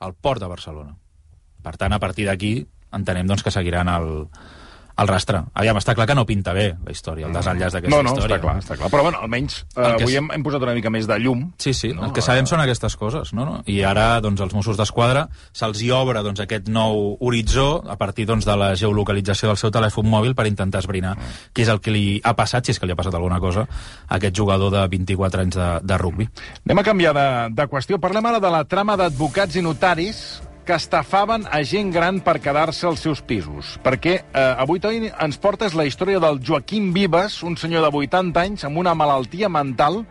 al 0.00 0.14
port 0.14 0.42
de 0.42 0.50
Barcelona. 0.50 0.96
Per 1.62 1.76
tant, 1.76 1.92
a 1.92 2.00
partir 2.02 2.26
d'aquí 2.28 2.54
entenem 2.94 3.26
doncs, 3.28 3.42
que 3.44 3.52
seguiran 3.52 3.88
el, 3.92 4.26
el 4.98 5.08
rastre. 5.08 5.40
Aviam, 5.54 5.78
està 5.78 5.94
clar 5.94 6.06
que 6.10 6.14
no 6.18 6.24
pinta 6.26 6.52
bé 6.56 6.72
la 6.84 6.92
història, 6.92 7.28
el 7.28 7.32
desenllaç 7.36 7.76
d'aquesta 7.76 7.94
No, 7.96 8.02
no, 8.02 8.14
història. 8.16 8.36
està 8.36 8.42
clar, 8.42 8.56
està 8.62 8.76
clar. 8.76 8.90
Però, 8.90 9.02
bueno, 9.06 9.20
almenys 9.22 9.60
eh, 9.76 9.84
avui 9.94 10.16
hem, 10.18 10.30
hem 10.34 10.42
posat 10.42 10.64
una 10.66 10.74
mica 10.74 10.90
més 10.90 11.06
de 11.06 11.18
llum. 11.22 11.44
Sí, 11.58 11.72
sí, 11.72 11.92
No, 11.92 12.02
no, 12.02 12.08
el 12.08 12.12
que 12.16 12.22
sabem 12.24 12.46
són 12.50 12.60
aquestes 12.60 12.96
coses, 12.98 13.32
no? 13.32 13.44
no? 13.46 13.60
I 13.66 13.80
ara, 13.86 14.20
doncs, 14.24 14.40
els 14.44 14.54
Mossos 14.54 14.76
d'Esquadra 14.80 15.28
se'ls 15.52 15.82
hi 15.82 15.90
obre 15.94 16.22
doncs, 16.26 16.40
aquest 16.44 16.68
nou 16.68 17.16
horitzó 17.20 17.82
a 17.88 17.96
partir 17.96 18.26
doncs, 18.26 18.44
de 18.48 18.56
la 18.58 18.72
geolocalització 18.76 19.48
del 19.52 19.60
seu 19.60 19.70
telèfon 19.74 20.06
mòbil 20.10 20.34
per 20.34 20.46
intentar 20.50 20.82
esbrinar 20.82 21.14
què 21.54 21.62
és 21.62 21.68
el 21.72 21.80
que 21.80 21.94
li 21.94 22.20
ha 22.24 22.34
passat, 22.38 22.66
si 22.66 22.74
és 22.74 22.78
que 22.82 22.86
li 22.86 22.92
ha 22.92 22.98
passat 22.98 23.14
alguna 23.14 23.38
cosa, 23.40 23.66
a 24.08 24.16
aquest 24.18 24.34
jugador 24.36 24.72
de 24.74 24.82
24 24.88 25.42
anys 25.46 25.56
de, 25.56 25.70
de 25.84 25.98
rugby. 25.98 26.28
Anem 26.66 26.82
a 26.82 26.86
canviar 26.86 27.14
de, 27.14 27.28
de 27.54 27.68
qüestió. 27.70 27.98
Parlem 28.02 28.26
ara 28.26 28.40
de 28.42 28.50
la 28.50 28.64
trama 28.68 28.96
d'advocats 28.98 29.56
i 29.56 29.62
notaris 29.62 30.22
que 30.68 30.76
estafaven 30.76 31.46
a 31.48 31.62
gent 31.64 31.88
gran 31.94 32.18
per 32.20 32.42
quedar-se 32.44 32.84
als 32.84 33.00
seus 33.00 33.22
pisos. 33.24 33.78
Perquè 33.80 34.18
eh, 34.20 34.42
avui 34.60 34.82
Toni 34.84 35.08
ens 35.08 35.38
portes 35.40 35.72
la 35.72 35.86
història 35.88 36.20
del 36.20 36.42
Joaquim 36.44 36.90
Vives, 36.92 37.38
un 37.40 37.56
senyor 37.56 37.86
de 37.86 37.88
80 37.88 38.42
anys 38.42 38.66
amb 38.68 38.76
una 38.76 38.92
malaltia 38.92 39.48
mental 39.48 40.02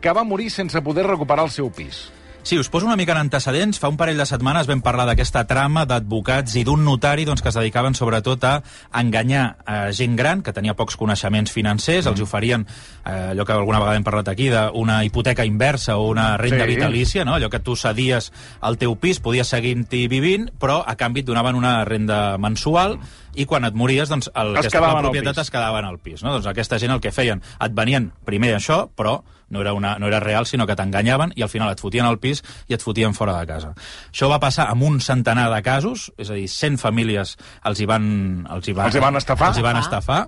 que 0.00 0.14
va 0.16 0.24
morir 0.24 0.48
sense 0.48 0.80
poder 0.80 1.04
recuperar 1.04 1.44
el 1.44 1.52
seu 1.52 1.68
pis. 1.68 2.06
Sí, 2.46 2.56
us 2.60 2.68
poso 2.68 2.86
una 2.86 2.94
mica 2.94 3.10
en 3.10 3.18
antecedents. 3.18 3.80
Fa 3.82 3.88
un 3.90 3.96
parell 3.98 4.20
de 4.20 4.24
setmanes 4.30 4.68
vam 4.70 4.78
parlar 4.78 5.02
d'aquesta 5.08 5.40
trama 5.50 5.82
d'advocats 5.82 6.52
i 6.54 6.60
d'un 6.62 6.84
notari 6.86 7.24
doncs, 7.26 7.40
que 7.42 7.50
es 7.50 7.56
dedicaven 7.58 7.96
sobretot 7.98 8.44
a 8.46 8.52
enganyar 9.00 9.56
eh, 9.66 9.88
gent 9.90 10.14
gran 10.14 10.44
que 10.46 10.54
tenia 10.54 10.76
pocs 10.78 10.94
coneixements 10.94 11.50
financers, 11.50 12.06
els 12.06 12.22
oferien 12.22 12.62
eh, 12.62 13.32
allò 13.32 13.42
que 13.42 13.56
alguna 13.56 13.80
vegada 13.82 13.98
hem 13.98 14.06
parlat 14.06 14.30
aquí, 14.30 14.46
d'una 14.54 15.00
hipoteca 15.02 15.42
inversa 15.44 15.96
o 15.98 16.06
una 16.12 16.36
renda 16.38 16.62
Sí. 16.68 16.76
vitalícia, 16.76 17.24
no? 17.24 17.34
allò 17.34 17.50
que 17.50 17.58
tu 17.58 17.74
cedies 17.74 18.30
al 18.60 18.78
teu 18.78 18.94
pis, 18.94 19.18
podies 19.18 19.50
seguir-hi 19.50 20.06
vivint, 20.06 20.52
però 20.54 20.84
a 20.86 20.94
canvi 20.94 21.24
et 21.24 21.26
donaven 21.26 21.58
una 21.58 21.80
renda 21.84 22.38
mensual 22.38 23.00
i 23.36 23.44
quan 23.46 23.64
et 23.68 23.74
mories, 23.76 24.08
doncs, 24.08 24.30
el 24.34 24.54
Es 24.56 24.66
que 24.66 24.66
estava 24.72 24.86
quedaven 24.88 24.98
en 24.98 25.04
al 25.04 25.10
propietat 25.12 25.38
es 25.44 25.50
quedaven 25.52 25.84
al 25.84 25.98
pis. 26.00 26.22
No? 26.24 26.32
Doncs 26.34 26.46
aquesta 26.50 26.78
gent 26.82 26.92
el 26.94 27.00
que 27.04 27.12
feien, 27.12 27.42
et 27.60 27.74
venien 27.76 28.10
primer 28.24 28.54
això, 28.56 28.86
però 28.96 29.18
no 29.48 29.60
era, 29.62 29.72
una, 29.76 29.94
no 30.02 30.08
era 30.08 30.18
real, 30.20 30.46
sinó 30.46 30.66
que 30.66 30.74
t'enganyaven 30.74 31.32
i 31.36 31.42
al 31.44 31.48
final 31.52 31.70
et 31.70 31.80
fotien 31.80 32.06
al 32.08 32.18
pis 32.18 32.42
i 32.66 32.74
et 32.74 32.82
fotien 32.82 33.14
fora 33.14 33.36
de 33.38 33.46
casa. 33.46 33.74
Això 34.10 34.26
va 34.32 34.40
passar 34.42 34.66
amb 34.72 34.82
un 34.88 34.98
centenar 35.00 35.46
de 35.54 35.62
casos, 35.62 36.08
és 36.18 36.30
a 36.30 36.34
dir, 36.34 36.48
100 36.50 36.80
famílies 36.82 37.36
els 37.64 37.80
hi 37.80 37.86
van... 37.86 38.46
Els 38.50 38.66
hi 38.68 38.74
van, 38.74 38.86
Els 38.90 38.96
hi 38.98 39.04
van 39.04 39.16
estafar? 39.20 39.52
Els 39.52 39.58
hi 39.60 39.66
van 39.68 39.76
Ah. 39.76 39.84
estafar. 39.86 40.20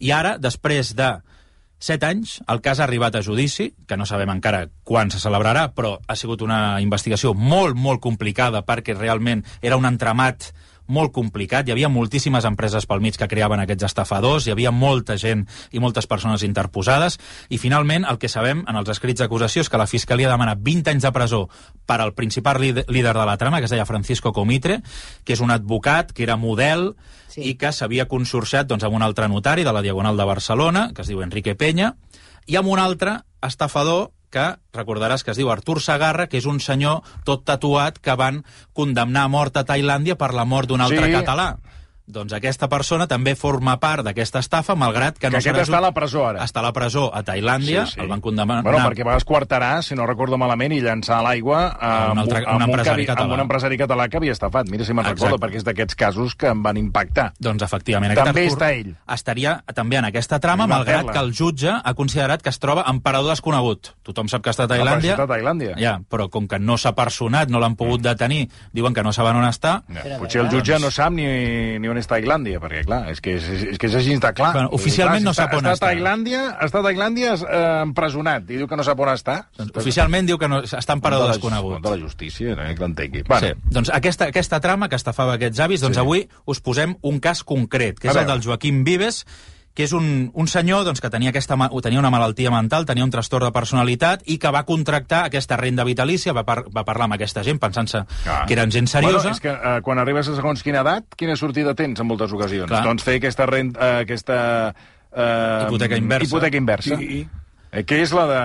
I 0.00 0.10
ara, 0.14 0.38
després 0.38 0.94
de 0.98 1.12
7 1.78 2.06
anys, 2.08 2.40
el 2.50 2.58
cas 2.60 2.80
ha 2.80 2.84
arribat 2.88 3.14
a 3.14 3.22
judici, 3.22 3.68
que 3.86 3.96
no 3.96 4.06
sabem 4.06 4.30
encara 4.32 4.64
quan 4.82 5.12
se 5.14 5.20
celebrarà, 5.22 5.68
però 5.76 6.00
ha 6.08 6.16
sigut 6.18 6.42
una 6.42 6.80
investigació 6.82 7.34
molt, 7.38 7.76
molt 7.78 8.00
complicada 8.02 8.64
perquè 8.66 8.96
realment 8.98 9.44
era 9.62 9.76
un 9.78 9.86
entramat 9.86 10.48
molt 10.88 11.12
complicat, 11.12 11.68
hi 11.68 11.72
havia 11.74 11.90
moltíssimes 11.92 12.46
empreses 12.48 12.86
pel 12.88 13.02
mig 13.04 13.16
que 13.20 13.28
creaven 13.28 13.60
aquests 13.60 13.86
estafadors, 13.90 14.46
hi 14.46 14.52
havia 14.54 14.72
molta 14.72 15.16
gent 15.20 15.46
i 15.72 15.80
moltes 15.80 16.08
persones 16.08 16.42
interposades, 16.46 17.18
i 17.48 17.58
finalment 17.60 18.06
el 18.08 18.18
que 18.18 18.28
sabem 18.28 18.64
en 18.66 18.76
els 18.80 18.88
escrits 18.88 19.20
d'acusació 19.20 19.62
és 19.62 19.68
que 19.68 19.80
la 19.80 19.86
Fiscalia 19.86 20.30
demana 20.32 20.56
20 20.56 20.90
anys 20.94 21.04
de 21.04 21.12
presó 21.12 21.44
per 21.86 22.00
al 22.00 22.14
principal 22.14 22.60
líder 22.60 23.14
de 23.14 23.26
la 23.26 23.36
trama, 23.36 23.58
que 23.60 23.68
es 23.68 23.70
deia 23.70 23.86
Francisco 23.86 24.32
Comitre, 24.32 24.80
que 25.24 25.36
és 25.36 25.40
un 25.44 25.52
advocat, 25.52 26.12
que 26.12 26.24
era 26.24 26.36
model, 26.36 26.94
Sí. 27.28 27.42
i 27.44 27.54
que 27.60 27.68
s'havia 27.76 28.08
consorciat 28.08 28.66
doncs, 28.66 28.84
amb 28.84 28.96
un 28.96 29.02
altre 29.04 29.28
notari 29.28 29.62
de 29.62 29.72
la 29.72 29.82
Diagonal 29.82 30.16
de 30.16 30.24
Barcelona, 30.24 30.92
que 30.94 31.02
es 31.02 31.08
diu 31.08 31.20
Enrique 31.20 31.54
Peña, 31.54 31.94
i 32.46 32.56
amb 32.56 32.68
un 32.72 32.78
altre 32.80 33.18
estafador 33.44 34.12
que 34.30 34.56
recordaràs 34.74 35.24
que 35.24 35.32
es 35.32 35.38
diu 35.40 35.50
Artur 35.50 35.80
Sagarra, 35.80 36.28
que 36.28 36.38
és 36.38 36.46
un 36.46 36.60
senyor 36.60 37.02
tot 37.24 37.44
tatuat 37.48 37.98
que 37.98 38.14
van 38.16 38.44
condemnar 38.76 39.24
a 39.24 39.32
mort 39.32 39.56
a 39.56 39.64
Tailàndia 39.64 40.16
per 40.20 40.32
la 40.34 40.44
mort 40.44 40.68
d'un 40.68 40.80
altre 40.80 41.06
Sí. 41.06 41.12
català. 41.12 41.56
Doncs 42.08 42.32
aquesta 42.32 42.70
persona 42.72 43.04
també 43.06 43.34
forma 43.36 43.74
part 43.82 44.00
d'aquesta 44.06 44.40
estafa, 44.40 44.72
malgrat 44.74 45.18
que, 45.18 45.26
Que 45.26 45.30
no 45.30 45.36
aquest 45.42 45.50
serà 45.58 45.64
està 45.66 45.76
a 45.76 45.82
la 45.84 45.90
presó 45.92 46.22
ara. 46.24 46.40
Està 46.42 46.60
a 46.60 46.62
la 46.64 46.72
presó 46.72 47.10
a 47.14 47.20
Tailàndia, 47.22 47.82
Sí, 47.86 47.92
sí. 47.98 48.00
el 48.00 48.08
van 48.08 48.22
condemnar... 48.24 48.62
Bueno, 48.64 48.78
perquè 48.88 49.04
va 49.04 49.16
esquartarà, 49.18 49.82
si 49.84 49.94
no 49.94 50.06
recordo 50.08 50.38
malament, 50.40 50.72
i 50.72 50.80
llançar 50.80 51.18
a 51.18 51.22
l'aigua 51.26 51.66
amb, 51.76 52.22
altre- 52.22 52.44
amb, 52.46 52.62
un 52.62 52.70
empresari 52.70 53.04
català. 53.04 53.24
amb 53.26 53.32
un 53.36 53.40
empresari 53.44 53.76
català 53.76 54.08
que 54.08 54.16
havia 54.16 54.32
estafat. 54.32 54.70
Mira 54.72 54.86
si 54.88 54.94
me'n 54.96 55.04
recordo, 55.04 55.36
perquè 55.42 55.60
és 55.60 55.64
d'aquests 55.68 55.94
casos 56.00 56.34
que 56.34 56.46
em 56.48 56.62
van 56.64 56.78
impactar. 56.80 57.34
Doncs 57.38 57.62
efectivament. 57.68 58.14
També 58.16 58.46
aquest 58.46 58.56
està 58.56 58.72
ell. 58.72 58.94
Estaria 59.18 59.58
també 59.74 59.96
en 60.00 60.08
aquesta 60.08 60.40
trama, 60.40 60.64
Una 60.64 60.76
malgrat 60.78 61.04
perla. 61.04 61.12
que 61.12 61.18
el 61.26 61.34
jutge 61.36 61.68
ha 61.84 61.92
considerat 61.94 62.40
que 62.40 62.48
es 62.48 62.58
troba 62.58 62.86
en 62.88 63.02
parador 63.04 63.30
desconegut. 63.36 63.92
Tothom 64.02 64.28
sap 64.32 64.40
que 64.42 64.50
està 64.56 64.64
a 64.64 64.68
Tailàndia. 64.72 65.12
A 65.20 65.26
Tailàndia. 65.28 65.76
Ja, 65.76 65.98
però 66.08 66.30
com 66.30 66.48
que 66.48 66.58
no 66.58 66.78
s'ha 66.78 66.94
personat, 66.96 67.50
no 67.52 67.60
l'han 67.60 67.76
pogut 67.76 68.00
detenir, 68.00 68.48
diuen 68.72 68.94
que 68.96 69.02
no 69.04 69.12
saben 69.12 69.36
on 69.36 69.44
està, 69.44 69.82
Ja, 69.92 70.16
potser 70.18 70.40
el 70.40 70.48
jutge 70.48 70.78
no 70.80 70.90
sap 70.90 71.12
ni, 71.12 71.78
ni 71.78 71.88
on 71.88 71.97
és 71.98 72.06
Tailàndia, 72.08 72.60
perquè, 72.62 72.84
clar, 72.86 73.00
és 73.12 73.20
que 73.20 73.34
és, 73.36 73.48
és, 73.48 73.78
que 73.78 73.86
és 73.90 73.94
així 73.98 74.14
està 74.16 74.32
clar. 74.36 74.52
Bueno, 74.54 74.70
oficialment 74.78 75.24
no 75.26 75.32
Clar, 75.34 75.48
sap 75.48 75.56
on 75.58 75.64
està. 75.66 75.72
està. 75.76 75.86
a 75.86 75.92
Tailàndia, 75.92 76.42
està 76.66 76.80
a 76.80 76.86
Tailàndia 76.86 77.34
eh, 77.34 77.82
empresonat, 77.82 78.48
i 78.50 78.56
diu 78.62 78.68
que 78.70 78.76
no 78.78 78.84
sap 78.86 79.00
on 79.04 79.12
està. 79.12 79.36
doncs, 79.58 79.74
oficialment 79.76 80.26
diu 80.30 80.38
que 80.38 80.48
no, 80.48 80.62
està 80.62 80.92
en 80.96 81.00
parador 81.04 81.26
de 81.26 81.32
la, 81.32 81.36
desconegut. 81.36 81.82
De 81.82 81.90
la 81.90 81.98
justícia, 82.02 82.54
no 82.56 82.62
que 82.74 82.82
l'entengui. 82.86 83.22
Bueno, 83.28 83.46
Sí. 83.48 83.54
Doncs 83.74 83.90
aquesta, 83.94 84.26
aquesta 84.32 84.60
trama 84.60 84.88
que 84.88 84.96
estafava 84.96 85.34
aquests 85.34 85.60
avis, 85.60 85.80
doncs 85.80 85.96
Sí. 85.96 86.00
avui 86.00 86.28
us 86.46 86.60
posem 86.60 86.96
un 87.02 87.20
cas 87.20 87.42
concret, 87.44 87.98
que 87.98 88.08
és 88.08 88.16
el 88.16 88.26
del 88.26 88.42
Joaquim 88.42 88.84
Vives, 88.84 89.24
que 89.78 89.86
és 89.86 89.92
un, 89.94 90.32
un 90.34 90.48
senyor 90.50 90.82
doncs, 90.82 90.98
que 90.98 91.06
tenia, 91.06 91.30
aquesta, 91.30 91.54
tenia 91.84 92.00
una 92.00 92.10
malaltia 92.10 92.50
mental, 92.50 92.82
tenia 92.82 93.04
un 93.06 93.12
trastorn 93.14 93.46
de 93.46 93.52
personalitat 93.54 94.24
i 94.26 94.34
que 94.42 94.50
va 94.50 94.64
contractar 94.66 95.20
aquesta 95.28 95.54
renda 95.60 95.84
vitalícia, 95.86 96.34
va, 96.34 96.42
par 96.48 96.64
va 96.74 96.82
parlar 96.82 97.06
amb 97.06 97.14
aquesta 97.14 97.44
gent 97.46 97.60
pensant-se 97.62 98.00
Clar. 98.24 98.40
que 98.48 98.56
eren 98.56 98.74
gent 98.74 98.90
seriosa. 98.90 99.28
Bueno, 99.28 99.36
és 99.36 99.44
que 99.44 99.52
eh, 99.54 99.76
quan 99.86 100.02
arribes 100.02 100.32
a 100.32 100.34
segons 100.34 100.66
quina 100.66 100.82
edat, 100.82 101.06
quina 101.14 101.38
sortida 101.38 101.76
tens 101.78 102.02
en 102.02 102.10
moltes 102.10 102.34
ocasions? 102.34 102.66
Clar. 102.72 102.82
Doncs 102.88 103.06
fer 103.06 103.20
aquesta 103.20 103.46
renta, 103.46 103.78
eh, 103.78 104.02
aquesta... 104.08 104.40
Eh, 105.12 105.68
Hipoteca 105.68 106.02
inversa. 106.02 106.26
Hipoteca 106.26 106.58
inversa. 106.58 106.98
I, 106.98 107.20
i, 107.20 107.47
eh, 107.72 107.84
que 107.84 108.00
és 108.02 108.12
la 108.16 108.24
de... 108.30 108.40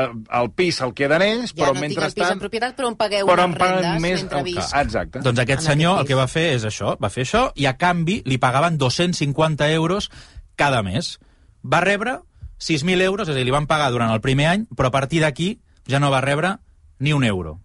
eh, 0.00 0.06
El 0.40 0.50
pis 0.56 0.80
el 0.84 0.94
queden 0.94 1.22
ells, 1.24 1.52
Ja 1.52 1.64
però 1.64 1.74
no 1.74 1.80
tinc 1.80 1.84
el 1.84 1.88
pis 1.90 2.02
mentrestant... 2.04 2.32
en 2.36 2.42
propietat, 2.44 2.76
però 2.78 2.90
em 2.92 2.98
pagueu 3.00 3.28
però 3.30 3.46
unes 3.48 3.60
rendes 3.62 4.00
més 4.02 4.22
mentre 4.22 4.42
el 4.42 4.48
visc. 4.50 4.76
Exacte. 4.82 5.22
Doncs 5.24 5.42
aquest 5.44 5.64
En 5.64 5.68
senyor 5.72 5.92
aquest 5.96 6.04
el 6.04 6.10
que 6.12 6.20
va 6.20 6.28
fer 6.32 6.46
és 6.56 6.66
això, 6.68 6.96
va 7.02 7.10
fer 7.12 7.26
això, 7.26 7.46
i 7.54 7.66
a 7.66 7.76
canvi 7.80 8.20
li 8.26 8.38
pagaven 8.42 8.78
250 8.78 9.70
euros 9.72 10.10
cada 10.56 10.82
mes. 10.82 11.16
Va 11.66 11.80
rebre 11.84 12.20
6.000 12.60 13.02
euros, 13.02 13.28
és 13.28 13.34
a 13.34 13.36
dir, 13.36 13.44
li 13.44 13.52
van 13.54 13.66
pagar 13.68 13.90
durant 13.92 14.12
el 14.12 14.22
primer 14.24 14.46
any, 14.52 14.66
però 14.76 14.88
a 14.88 14.94
partir 14.94 15.20
d'aquí 15.24 15.58
ja 15.88 16.00
no 16.00 16.10
va 16.10 16.22
rebre 16.24 16.56
ni 16.98 17.12
un 17.12 17.24
euro. 17.24 17.60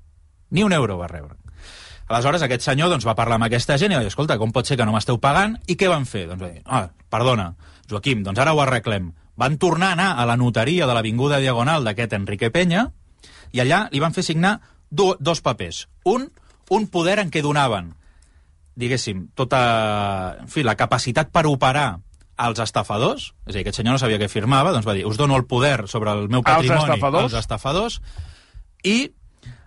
Ni 0.49 0.63
un 0.63 0.73
euro 0.73 0.97
va 0.97 1.07
rebre. 1.07 1.37
Aleshores, 2.11 2.41
aquest 2.43 2.65
senyor 2.65 2.89
doncs, 2.91 3.05
va 3.07 3.15
parlar 3.15 3.37
amb 3.39 3.47
aquesta 3.47 3.77
gent 3.79 3.93
i 3.93 3.95
va 3.95 4.01
dir, 4.03 4.11
escolta, 4.11 4.35
com 4.37 4.51
pot 4.51 4.67
ser 4.67 4.75
que 4.75 4.83
no 4.83 4.91
m'esteu 4.91 5.15
pagant? 5.23 5.55
I 5.71 5.77
què 5.79 5.87
van 5.87 6.03
fer? 6.05 6.25
Doncs 6.27 6.41
va 6.43 6.49
dir, 6.51 6.59
ah, 6.65 6.89
perdona, 7.09 7.53
Joaquim, 7.87 8.25
doncs 8.25 8.41
ara 8.43 8.51
ho 8.51 8.59
arreglem. 8.59 9.13
Van 9.41 9.57
tornar 9.57 9.91
a 9.91 9.97
anar 9.97 10.09
a 10.21 10.27
la 10.29 10.37
notaria 10.37 10.85
de 10.85 10.93
l'Avinguda 10.93 11.39
Diagonal 11.41 11.87
d'aquest 11.87 12.13
Enrique 12.13 12.51
Penya 12.53 12.85
i 13.51 13.63
allà 13.63 13.87
li 13.91 14.01
van 14.03 14.13
fer 14.13 14.23
signar 14.27 14.59
do, 14.89 15.15
dos 15.19 15.41
papers. 15.41 15.87
Un, 16.05 16.29
un 16.69 16.87
poder 16.93 17.17
en 17.23 17.31
què 17.33 17.41
donaven, 17.41 17.91
diguéssim, 18.77 19.29
tota 19.35 19.61
en 20.43 20.51
fi, 20.51 20.63
la 20.67 20.77
capacitat 20.79 21.31
per 21.33 21.47
operar 21.49 21.89
als 22.41 22.61
estafadors, 22.63 23.31
és 23.45 23.53
a 23.53 23.57
dir, 23.57 23.63
aquest 23.63 23.81
senyor 23.81 23.97
no 23.97 24.01
sabia 24.01 24.19
què 24.21 24.29
firmava, 24.31 24.71
doncs 24.73 24.87
va 24.87 24.95
dir, 24.97 25.05
us 25.05 25.17
dono 25.19 25.37
el 25.37 25.45
poder 25.49 25.87
sobre 25.91 26.13
el 26.13 26.27
meu 26.29 26.41
Als 26.41 26.55
patrimoni 26.55 26.87
estafadors? 26.87 27.25
als 27.27 27.39
estafadors, 27.43 27.99
i 28.83 29.11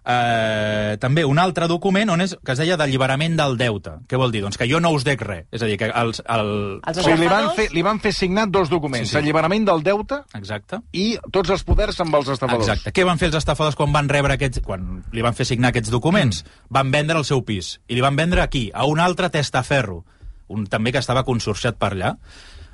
eh, 0.07 0.97
també 1.01 1.25
un 1.25 1.39
altre 1.39 1.67
document 1.71 2.11
on 2.13 2.21
és, 2.25 2.35
que 2.45 2.53
es 2.55 2.61
deia 2.61 2.77
d'alliberament 2.81 3.37
del 3.39 3.57
deute. 3.61 3.97
Què 4.09 4.19
vol 4.21 4.33
dir? 4.35 4.43
Doncs 4.45 4.59
que 4.61 4.69
jo 4.71 4.81
no 4.83 4.91
us 4.95 5.05
dec 5.07 5.23
res. 5.25 5.47
És 5.55 5.63
a 5.65 5.69
dir, 5.71 5.79
que 5.81 5.89
els, 5.91 6.23
el... 6.29 6.51
Els 6.87 7.01
O 7.01 7.05
sigui, 7.07 7.19
li 7.25 7.31
van, 7.31 7.51
fer, 7.57 7.69
li 7.75 7.85
van 7.87 8.01
fer 8.05 8.13
signar 8.17 8.47
dos 8.53 8.71
documents, 8.73 9.09
Sí, 9.09 9.15
sí. 9.17 9.21
alliberament 9.21 9.67
del 9.69 9.83
deute 9.87 10.23
Exacte. 10.37 10.81
i 10.93 11.17
tots 11.33 11.51
els 11.55 11.65
poders 11.65 12.01
amb 12.05 12.15
els 12.21 12.29
estafadors. 12.37 12.69
Exacte. 12.69 12.93
Què 12.97 13.07
van 13.09 13.21
fer 13.21 13.31
els 13.33 13.39
estafadors 13.41 13.77
quan 13.79 13.93
van 13.95 14.09
rebre 14.13 14.37
aquests, 14.37 14.61
quan 14.65 15.05
li 15.13 15.25
van 15.25 15.35
fer 15.37 15.47
signar 15.49 15.73
aquests 15.73 15.93
documents? 15.95 16.45
Van 16.71 16.91
vendre 16.93 17.19
el 17.19 17.25
seu 17.25 17.45
pis. 17.45 17.79
I 17.89 17.97
li 17.99 18.05
van 18.05 18.17
vendre 18.17 18.43
aquí, 18.45 18.71
a 18.75 18.85
un 18.91 19.01
altre 19.01 19.31
testaferro, 19.31 20.05
un 20.49 20.67
també 20.69 20.93
que 20.93 21.01
estava 21.01 21.25
consorciat 21.25 21.79
per 21.81 21.95
allà. 21.95 22.17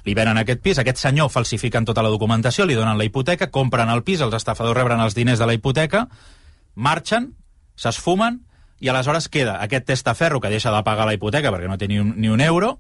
Li 0.05 0.15
venen 0.17 0.39
aquest 0.41 0.63
pis, 0.65 0.79
aquest 0.81 0.97
senyor 0.97 1.29
falsifiquen 1.29 1.85
tota 1.85 2.03
la 2.03 2.09
documentació, 2.09 2.65
li 2.65 2.75
donen 2.75 2.97
la 2.97 3.05
hipoteca, 3.05 3.51
compren 3.53 3.91
el 3.93 4.01
pis, 4.03 4.23
els 4.25 4.35
estafadors 4.35 4.75
rebren 4.79 5.01
els 5.05 5.15
diners 5.15 5.39
de 5.39 5.47
la 5.47 5.53
hipoteca, 5.55 6.07
marxen, 6.81 7.35
s'esfumen, 7.77 8.41
i 8.81 8.89
aleshores 8.89 9.29
queda 9.29 9.59
aquest 9.63 9.87
testaferro 9.93 10.41
que 10.41 10.49
deixa 10.53 10.73
de 10.73 10.83
pagar 10.83 11.07
la 11.07 11.15
hipoteca 11.15 11.53
perquè 11.53 11.69
no 11.69 11.77
té 11.79 11.89
ni 11.89 12.01
un, 12.01 12.15
ni 12.17 12.33
un 12.33 12.41
euro, 12.41 12.79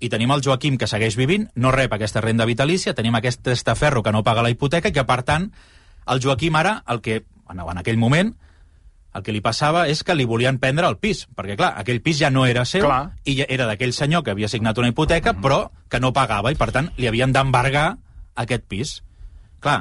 i 0.00 0.10
tenim 0.12 0.30
el 0.30 0.44
Joaquim 0.44 0.76
que 0.78 0.86
segueix 0.86 1.16
vivint, 1.18 1.48
no 1.56 1.72
rep 1.74 1.94
aquesta 1.96 2.20
renda 2.22 2.46
vitalícia, 2.46 2.94
tenim 2.94 3.16
aquest 3.18 3.42
testaferro 3.42 4.04
que 4.04 4.12
no 4.14 4.22
paga 4.22 4.44
la 4.44 4.52
hipoteca 4.52 4.92
i 4.92 4.94
que, 4.94 5.04
per 5.08 5.22
tant, 5.26 5.48
el 6.06 6.22
Joaquim 6.22 6.54
ara, 6.60 6.82
el 6.86 7.00
que, 7.02 7.24
en, 7.50 7.64
en 7.64 7.80
aquell 7.80 7.98
moment, 7.98 8.34
el 9.16 9.24
que 9.24 9.34
li 9.34 9.40
passava 9.42 9.86
és 9.90 10.04
que 10.04 10.14
li 10.14 10.28
volien 10.28 10.60
prendre 10.62 10.86
el 10.86 10.98
pis, 11.00 11.24
perquè, 11.34 11.56
clar, 11.58 11.72
aquell 11.80 12.02
pis 12.04 12.20
ja 12.20 12.30
no 12.30 12.44
era 12.46 12.64
seu 12.68 12.84
Clar. 12.86 13.16
i 13.24 13.38
ja 13.40 13.48
era 13.48 13.66
d'aquell 13.66 13.94
senyor 13.96 14.22
que 14.22 14.34
havia 14.34 14.50
signat 14.52 14.78
una 14.78 14.92
hipoteca, 14.92 15.34
però 15.34 15.64
que 15.90 16.00
no 16.00 16.12
pagava, 16.14 16.52
i, 16.52 16.58
per 16.60 16.70
tant, 16.74 16.92
li 17.00 17.08
havien 17.10 17.32
d'embargar 17.34 17.88
aquest 18.38 18.68
pis. 18.68 18.98
Clar, 19.64 19.80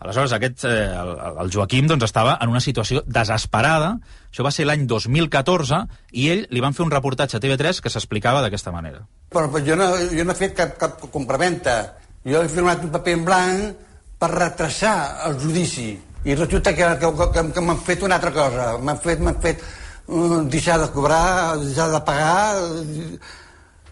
aleshores 0.00 0.32
aquest, 0.32 0.64
eh, 0.64 0.88
el, 0.96 1.14
el 1.44 1.52
Joaquim 1.52 1.88
doncs, 1.90 2.06
estava 2.08 2.38
en 2.40 2.50
una 2.52 2.62
situació 2.64 3.02
desesperada, 3.06 3.94
això 4.30 4.44
va 4.46 4.52
ser 4.54 4.66
l'any 4.66 4.86
2014, 4.88 5.82
i 6.16 6.28
ell 6.32 6.46
li 6.50 6.62
van 6.64 6.76
fer 6.76 6.86
un 6.86 6.92
reportatge 6.92 7.36
a 7.36 7.42
TV3 7.42 7.82
que 7.84 7.92
s'explicava 7.92 8.40
d'aquesta 8.44 8.72
manera. 8.72 9.04
Però 9.30 9.62
jo 9.66 9.76
no, 9.76 9.90
jo 10.10 10.24
no 10.24 10.32
he 10.32 10.38
fet 10.38 10.56
cap, 10.56 10.76
cap 10.80 11.04
compraventa. 11.12 11.76
Jo 12.24 12.42
he 12.42 12.48
firmat 12.52 12.82
un 12.84 12.92
paper 12.92 13.16
en 13.18 13.26
blanc 13.28 13.86
per 14.20 14.30
retrasar 14.32 14.96
el 15.28 15.38
judici. 15.40 15.92
I 16.24 16.34
resulta 16.34 16.74
que, 16.76 16.88
que, 17.00 17.12
que, 17.32 17.44
que 17.54 17.62
m'han 17.64 17.78
fet 17.84 18.02
una 18.04 18.18
altra 18.20 18.32
cosa. 18.32 18.72
M'han 18.80 19.00
fet, 19.00 19.22
fet 19.40 19.62
uh, 20.08 20.42
deixar 20.52 20.78
de 20.82 20.90
cobrar, 20.96 21.56
deixar 21.60 21.90
de 21.92 22.00
pagar... 22.08 22.40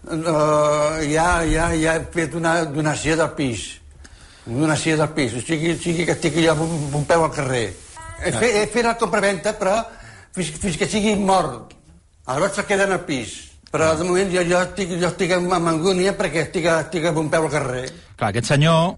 Uh, 0.09 1.03
ja, 1.11 1.43
ja, 1.45 1.65
ja 1.75 1.97
he 1.97 2.05
fet 2.13 2.33
una 2.37 2.63
donació 2.65 3.17
del 3.19 3.33
pis. 3.37 3.65
Una 4.49 4.65
donació 4.65 4.97
del 4.97 5.11
pis. 5.13 5.35
O 5.37 5.43
sigui, 5.45 5.75
o 5.75 5.79
sigui 5.79 6.05
que 6.07 6.15
estic 6.17 6.39
jo 6.41 6.55
amb 6.55 6.95
un, 6.97 7.05
peu 7.05 7.25
al 7.25 7.33
carrer. 7.33 7.67
He, 8.19 8.31
fet, 8.33 8.55
he 8.55 8.63
fet 8.73 8.87
la 8.87 8.95
compraventa, 8.99 9.53
però 9.59 9.75
fins, 10.35 10.49
fins 10.57 10.79
que 10.79 10.87
sigui 10.89 11.13
mort. 11.15 11.75
Aleshores 12.25 12.57
se 12.57 12.65
queda 12.65 12.87
en 12.89 12.95
el 12.97 13.05
pis. 13.05 13.35
Però 13.69 13.91
de 13.97 14.05
moment 14.05 14.31
jo, 14.33 14.41
jo 14.49 14.63
estic, 14.63 14.95
jo 14.97 15.11
estic 15.11 15.35
amb, 15.35 15.53
angúnia 15.53 16.15
perquè 16.17 16.47
estic, 16.47 16.65
estic 16.73 17.05
amb 17.11 17.21
un 17.21 17.29
peu 17.29 17.45
al 17.45 17.53
carrer. 17.53 17.83
Clar, 18.17 18.31
aquest 18.31 18.49
senyor, 18.49 18.95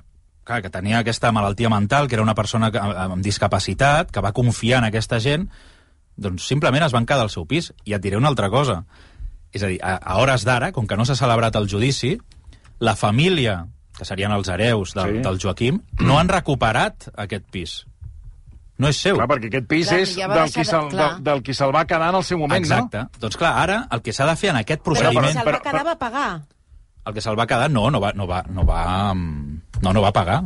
clar, 0.47 0.61
que 0.63 0.71
tenia 0.71 1.01
aquesta 1.03 1.33
malaltia 1.35 1.71
mental, 1.73 2.07
que 2.07 2.15
era 2.15 2.23
una 2.23 2.37
persona 2.37 2.71
amb 2.71 3.19
discapacitat, 3.23 4.13
que 4.15 4.23
va 4.23 4.31
confiar 4.35 4.79
en 4.79 4.87
aquesta 4.87 5.19
gent, 5.19 5.49
doncs 6.15 6.47
simplement 6.47 6.87
es 6.87 6.95
van 6.95 7.07
quedar 7.07 7.27
al 7.27 7.33
seu 7.33 7.43
pis. 7.49 7.73
I 7.83 7.97
et 7.97 8.03
diré 8.03 8.19
una 8.19 8.31
altra 8.31 8.49
cosa. 8.53 8.81
És 9.51 9.63
a 9.63 9.67
dir, 9.67 9.81
a, 9.83 9.97
a 9.99 10.17
hores 10.23 10.47
d'ara, 10.47 10.71
com 10.71 10.87
que 10.87 10.95
no 10.95 11.03
s'ha 11.03 11.19
celebrat 11.19 11.59
el 11.59 11.67
judici, 11.67 12.15
la 12.79 12.95
família, 12.95 13.65
que 13.97 14.05
serien 14.05 14.31
els 14.31 14.47
hereus 14.49 14.93
del, 14.93 15.17
Sí. 15.17 15.21
del 15.21 15.39
Joaquim, 15.41 15.81
no 15.99 16.17
han 16.19 16.29
recuperat 16.29 17.09
aquest 17.15 17.45
pis. 17.51 17.85
No 18.81 18.87
és 18.89 18.97
seu. 18.97 19.15
Clar, 19.15 19.27
perquè 19.29 19.47
aquest 19.51 19.67
pis 19.69 19.87
Clar, 19.89 19.99
és 19.99 20.15
ja 20.17 20.27
del 20.27 20.49
qui, 20.49 20.59
de- 20.59 20.65
se'l, 20.65 20.87
clar. 20.89 21.09
del, 21.15 21.23
del 21.23 21.43
qui 21.43 21.53
se'l 21.53 21.75
va 21.75 21.85
quedar 21.85 22.09
en 22.09 22.15
el 22.15 22.23
seu 22.23 22.37
moment, 22.39 22.63
Exacte. 22.63 23.03
Doncs 23.19 23.37
clar, 23.37 23.51
ara 23.61 23.87
el 23.91 24.01
que 24.01 24.13
s'ha 24.13 24.25
de 24.25 24.35
fer 24.35 24.49
en 24.49 24.55
aquest 24.63 24.81
Però 24.81 24.93
procediment... 24.95 25.33
se'l 25.33 25.45
però- 25.45 25.59
va 25.59 25.61
quedar 25.69 25.85
va 25.85 25.95
pagar. 25.99 26.41
El 27.05 27.13
que 27.13 27.21
se'l 27.21 27.37
va 27.37 27.45
quedar, 27.47 27.69
no, 27.69 27.89
no 27.91 27.99
va, 27.99 28.11
no 28.13 28.25
va, 28.27 28.43
no 28.49 28.65
va, 28.65 29.13
mm, 29.13 29.61
no, 29.81 29.93
no 29.93 30.01
va 30.01 30.11
pagar. 30.11 30.41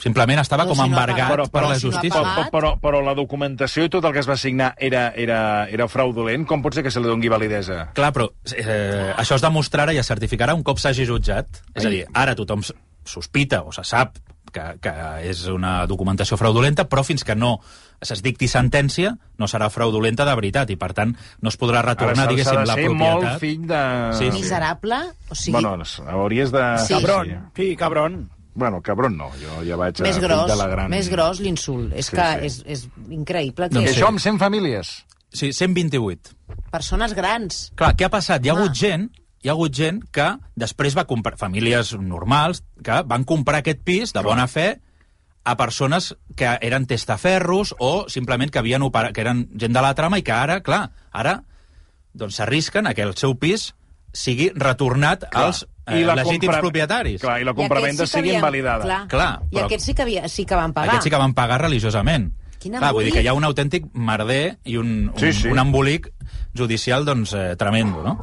Simplement 0.00 0.40
estava 0.40 0.64
Però 0.64 0.72
com 0.74 0.78
si 0.78 0.80
no 0.80 0.96
ha 0.96 1.04
embargat 1.04 1.16
pagat, 1.18 1.30
Però, 1.36 1.44
per 1.50 1.60
però, 1.60 1.68
la 1.70 1.78
si 1.78 1.86
no 1.86 1.90
ha 1.90 1.92
justícia. 2.00 2.20
però, 2.22 2.46
però, 2.50 2.70
però 2.80 3.00
la 3.04 3.14
documentació 3.14 3.84
i 3.84 3.90
tot 3.92 4.04
el 4.08 4.12
que 4.16 4.20
es 4.24 4.28
va 4.28 4.36
signar 4.40 4.72
era, 4.78 5.10
era, 5.14 5.40
era 5.68 5.88
fraudulent? 5.88 6.46
Com 6.48 6.62
pot 6.64 6.74
ser 6.74 6.82
que 6.82 6.90
se 6.90 7.00
li 7.00 7.06
doni 7.10 7.28
validesa? 7.28 7.90
Clar, 7.94 8.12
però 8.16 8.30
eh, 8.56 9.12
això 9.20 9.36
es 9.36 9.42
demostrarà 9.44 9.92
i 9.92 9.98
es 10.00 10.08
certificarà 10.08 10.54
un 10.56 10.62
cop 10.64 10.78
s'hagi 10.80 11.04
jutjat. 11.06 11.62
És 11.74 11.84
a 11.84 11.90
dir, 11.92 12.06
ara 12.14 12.34
tothom 12.34 12.62
sospita 13.04 13.62
o 13.62 13.72
se 13.72 13.84
sap 13.84 14.16
que, 14.50 14.62
que 14.82 14.92
és 15.30 15.44
una 15.46 15.84
documentació 15.86 16.36
fraudulenta, 16.36 16.88
però 16.90 17.04
fins 17.06 17.22
que 17.22 17.36
no 17.38 17.60
es 18.00 18.22
dicti 18.24 18.48
sentència 18.50 19.12
no 19.38 19.46
serà 19.46 19.68
fraudulenta 19.70 20.24
de 20.26 20.34
veritat 20.34 20.70
i, 20.72 20.76
per 20.80 20.90
tant, 20.96 21.12
no 21.44 21.52
es 21.52 21.58
podrà 21.60 21.84
Ara 21.84 21.92
retornar, 21.92 22.24
s'ha- 22.24 22.32
diguéssim, 22.32 22.56
s'ha 22.56 22.60
de 22.64 22.66
la 22.66 22.74
ser 22.74 22.88
propietat. 22.88 23.22
molt 23.22 23.40
fill 23.44 23.66
de... 23.68 23.82
Sí, 24.18 24.24
sí. 24.32 24.40
Miserable. 24.40 24.98
O 25.30 25.34
sigui, 25.38 25.52
Bueno, 25.60 25.76
hauries 26.08 26.50
de... 26.50 26.64
Sí. 26.86 26.94
Cabrón, 26.94 27.50
sí, 27.54 27.76
cabrón. 27.76 28.18
Bueno, 28.54 28.80
cabron 28.82 29.16
no, 29.16 29.30
jo 29.38 29.60
ja 29.66 29.78
vaig 29.78 30.00
a 30.00 30.06
més 30.06 30.18
fill 30.18 30.26
gros, 30.26 30.48
de 30.50 30.56
la 30.58 30.66
gran... 30.72 30.90
més 30.90 31.08
gros 31.12 31.40
l'insult. 31.40 31.94
És 31.94 32.10
Sí, 32.10 32.16
que 32.18 32.26
sí. 32.26 32.48
És, 32.48 32.58
és 32.66 33.14
increïble 33.14 33.70
que 33.70 33.78
Doncs 33.78 33.94
això 33.94 34.10
amb 34.10 34.22
100 34.22 34.40
famílies? 34.42 34.92
Sí, 35.30 35.52
128. 35.54 36.34
persones 36.72 37.14
grans... 37.14 37.68
Clar, 37.78 37.94
què 37.94 38.08
ha 38.08 38.12
passat? 38.12 38.44
Hi 38.44 38.50
ha 38.50 38.58
hagut 38.58 38.74
gent 38.74 39.10
hi 39.40 39.48
ha 39.48 39.54
hagut 39.54 39.72
gent 39.72 40.02
que 40.12 40.26
després 40.60 40.96
va 40.98 41.06
comprar, 41.08 41.38
famílies 41.40 41.94
normals, 41.96 42.60
que 42.84 43.00
van 43.08 43.24
comprar 43.24 43.62
aquest 43.62 43.80
pis 43.86 44.12
de 44.12 44.22
bona 44.26 44.44
fe 44.52 44.74
a 45.44 45.56
persones 45.56 46.10
que 46.36 46.50
eren 46.60 46.84
testaferros 46.86 47.72
o 47.78 48.04
simplement 48.12 48.52
que 48.52 48.60
havien 48.60 48.84
operat, 48.84 49.14
que 49.16 49.24
eren 49.24 49.46
gent 49.56 49.72
de 49.72 49.80
la 49.80 49.94
trama 49.96 50.20
i 50.20 50.26
que 50.26 50.34
ara, 50.36 50.58
clar, 50.60 50.90
ara 51.10 51.38
doncs 52.12 52.36
s'arrisquen 52.36 52.90
a 52.90 52.92
que 52.94 53.06
el 53.06 53.16
seu 53.16 53.36
pis 53.40 53.70
sigui 54.12 54.50
retornat 54.54 55.24
Clar. 55.30 55.44
als 55.44 55.66
eh, 55.86 56.04
legítims 56.04 56.56
propietaris. 56.58 57.20
Clar, 57.20 57.40
i 57.40 57.44
la 57.44 57.52
I 57.52 57.54
compravenda 57.54 58.02
aquests 58.04 58.12
sí 58.12 58.16
que 58.16 58.22
sigui 58.22 58.28
havien- 58.30 58.40
invalidada. 58.40 58.84
Clar. 58.84 59.08
Clar, 59.08 59.40
I 59.50 59.54
però- 59.56 59.64
aquests 59.66 59.84
sí 59.84 59.94
que, 59.94 60.02
havia, 60.02 60.28
sí 60.28 60.44
que 60.46 60.54
van 60.54 60.72
pagar. 60.72 60.88
Aquests 60.90 61.04
sí 61.04 61.10
que 61.10 61.16
van 61.16 61.34
pagar 61.34 61.60
religiosament. 61.62 62.32
Quin 62.60 62.74
Clar, 62.76 62.92
vull 62.92 63.04
dir 63.04 63.12
que 63.14 63.22
hi 63.22 63.26
ha 63.26 63.32
un 63.32 63.44
autèntic 63.44 63.86
merder 63.94 64.58
i 64.64 64.76
un, 64.76 65.10
un, 65.14 65.18
Sí, 65.18 65.32
sí. 65.32 65.48
un 65.48 65.58
embolic 65.58 66.10
judicial 66.54 67.04
doncs, 67.06 67.32
eh, 67.32 67.56
tremendo, 67.56 68.02
no? 68.02 68.18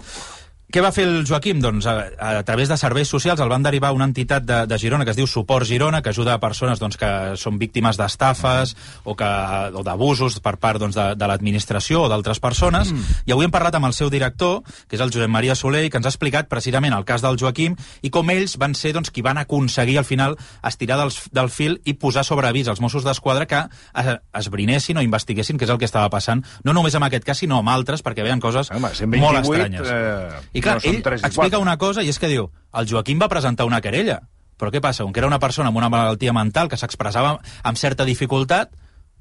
Què 0.68 0.82
va 0.84 0.90
fer 0.92 1.06
el 1.08 1.22
Joaquim? 1.24 1.62
Doncs 1.64 1.86
a, 1.88 1.94
a 2.20 2.44
través 2.44 2.68
de 2.68 2.76
serveis 2.76 3.08
socials 3.08 3.40
el 3.40 3.48
van 3.48 3.64
derivar 3.64 3.94
a 3.94 3.96
una 3.96 4.04
entitat 4.10 4.44
de, 4.44 4.58
de 4.68 4.78
Girona 4.78 5.06
que 5.08 5.14
es 5.14 5.16
diu 5.16 5.28
Suport 5.32 5.64
Girona, 5.64 6.02
que 6.04 6.12
ajuda 6.12 6.34
a 6.36 6.42
persones 6.44 6.82
doncs, 6.82 6.98
que 7.00 7.12
són 7.40 7.56
víctimes 7.56 7.96
d'estafes 7.96 8.74
o, 9.06 9.16
que, 9.16 9.30
o 9.72 9.84
d'abusos 9.88 10.42
per 10.44 10.58
part 10.60 10.84
doncs, 10.84 10.98
de, 11.00 11.06
de 11.16 11.30
l'administració 11.32 12.02
o 12.04 12.10
d'altres 12.12 12.44
persones. 12.44 12.92
Mm. 12.92 13.16
I 13.32 13.36
avui 13.36 13.48
hem 13.48 13.54
parlat 13.54 13.78
amb 13.80 13.88
el 13.88 13.96
seu 13.96 14.12
director, 14.12 14.60
que 14.92 15.00
és 15.00 15.04
el 15.06 15.14
Josep 15.16 15.32
Maria 15.32 15.56
Soler, 15.56 15.86
que 15.88 16.02
ens 16.02 16.10
ha 16.10 16.12
explicat 16.12 16.52
precisament 16.52 16.98
el 16.98 17.08
cas 17.08 17.24
del 17.24 17.40
Joaquim 17.40 17.80
i 18.04 18.12
com 18.12 18.28
ells 18.36 18.58
van 18.60 18.76
ser 18.76 18.92
doncs, 18.98 19.14
qui 19.16 19.24
van 19.24 19.40
aconseguir 19.40 19.96
al 20.04 20.10
final 20.10 20.36
estirar 20.68 21.00
del, 21.00 21.16
del 21.32 21.48
fil 21.48 21.80
i 21.88 21.96
posar 21.96 22.26
sobre 22.28 22.52
avís 22.52 22.68
als 22.68 22.84
Mossos 22.84 23.08
d'Esquadra 23.08 23.48
que 23.48 23.64
es, 24.04 24.12
esbrinessin 24.44 25.00
o 25.00 25.06
investiguessin 25.08 25.56
què 25.56 25.64
és 25.64 25.72
el 25.72 25.80
que 25.80 25.88
estava 25.88 26.12
passant, 26.12 26.44
no 26.68 26.76
només 26.76 27.00
amb 27.00 27.08
aquest 27.08 27.24
cas, 27.24 27.40
sinó 27.40 27.64
amb 27.64 27.72
altres, 27.72 28.04
perquè 28.04 28.28
veien 28.28 28.44
coses 28.44 28.68
Home, 28.76 28.92
molt 29.16 29.48
128, 29.48 29.48
estranyes. 29.48 29.96
eh, 29.96 30.57
I 30.58 30.64
clar, 30.66 30.80
no 30.82 30.90
ell 30.90 31.02
explica 31.22 31.62
una 31.62 31.78
cosa, 31.78 32.04
i 32.04 32.10
és 32.10 32.20
que 32.20 32.30
diu, 32.32 32.50
el 32.78 32.90
Joaquim 32.90 33.22
va 33.22 33.30
presentar 33.32 33.68
una 33.70 33.82
querella. 33.82 34.20
Però 34.58 34.72
què 34.74 34.82
passa? 34.82 35.06
Com 35.06 35.14
que 35.14 35.22
era 35.22 35.30
una 35.30 35.40
persona 35.40 35.70
amb 35.70 35.78
una 35.78 35.90
malaltia 35.94 36.34
mental 36.34 36.70
que 36.70 36.80
s'expressava 36.82 37.36
amb 37.38 37.78
certa 37.78 38.06
dificultat, 38.10 38.72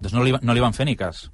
doncs 0.00 0.16
no 0.16 0.24
li, 0.24 0.32
no 0.40 0.56
li 0.56 0.64
van 0.64 0.76
fer 0.76 0.88
ni 0.88 0.96
cas. 0.96 1.26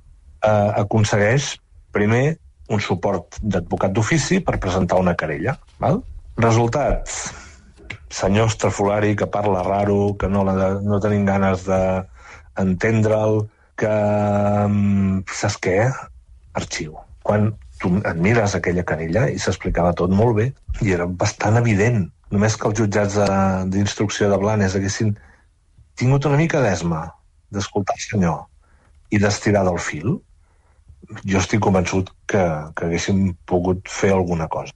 eh, 0.43 0.71
aconsegueix, 0.83 1.57
primer, 1.95 2.39
un 2.73 2.81
suport 2.81 3.39
d'advocat 3.43 3.95
d'ofici 3.95 4.41
per 4.45 4.59
presentar 4.63 5.01
una 5.01 5.15
querella. 5.19 5.57
Val? 5.83 6.03
Resultat, 6.41 7.11
senyor 8.13 8.51
estrafolari 8.51 9.15
que 9.17 9.29
parla 9.31 9.63
raro, 9.67 10.17
que 10.19 10.29
no, 10.29 10.45
la, 10.49 10.75
no 10.81 11.01
tenim 11.05 11.27
ganes 11.29 11.67
d'entendre'l, 11.69 13.43
que, 13.77 13.93
mm, 14.69 15.23
saps 15.33 15.59
què? 15.63 15.77
Arxiu. 16.59 16.97
Quan 17.23 17.53
tu 17.83 17.91
et 17.99 18.19
mires 18.25 18.55
aquella 18.57 18.85
querella 18.89 19.27
i 19.31 19.39
s'explicava 19.43 19.93
tot 19.99 20.12
molt 20.15 20.37
bé 20.39 20.49
i 20.87 20.95
era 20.97 21.07
bastant 21.07 21.59
evident. 21.61 22.05
Només 22.33 22.57
que 22.57 22.69
els 22.71 22.79
jutjats 22.79 23.19
d'instrucció 23.75 24.29
de, 24.29 24.33
de 24.35 24.41
Blanes 24.45 24.77
haguessin 24.79 25.12
tingut 25.99 26.29
una 26.31 26.39
mica 26.41 26.62
d'esma 26.65 27.05
d'escoltar 27.53 27.99
el 27.99 28.05
senyor 28.07 28.39
i 29.12 29.21
d'estirar 29.21 29.65
del 29.69 29.81
fil, 29.83 30.15
jo 31.29 31.41
estic 31.43 31.61
convençut 31.65 32.12
que, 32.31 32.45
que 32.77 32.87
haguéssim 32.87 33.35
pogut 33.51 33.91
fer 33.91 34.12
alguna 34.15 34.49
cosa. 34.49 34.73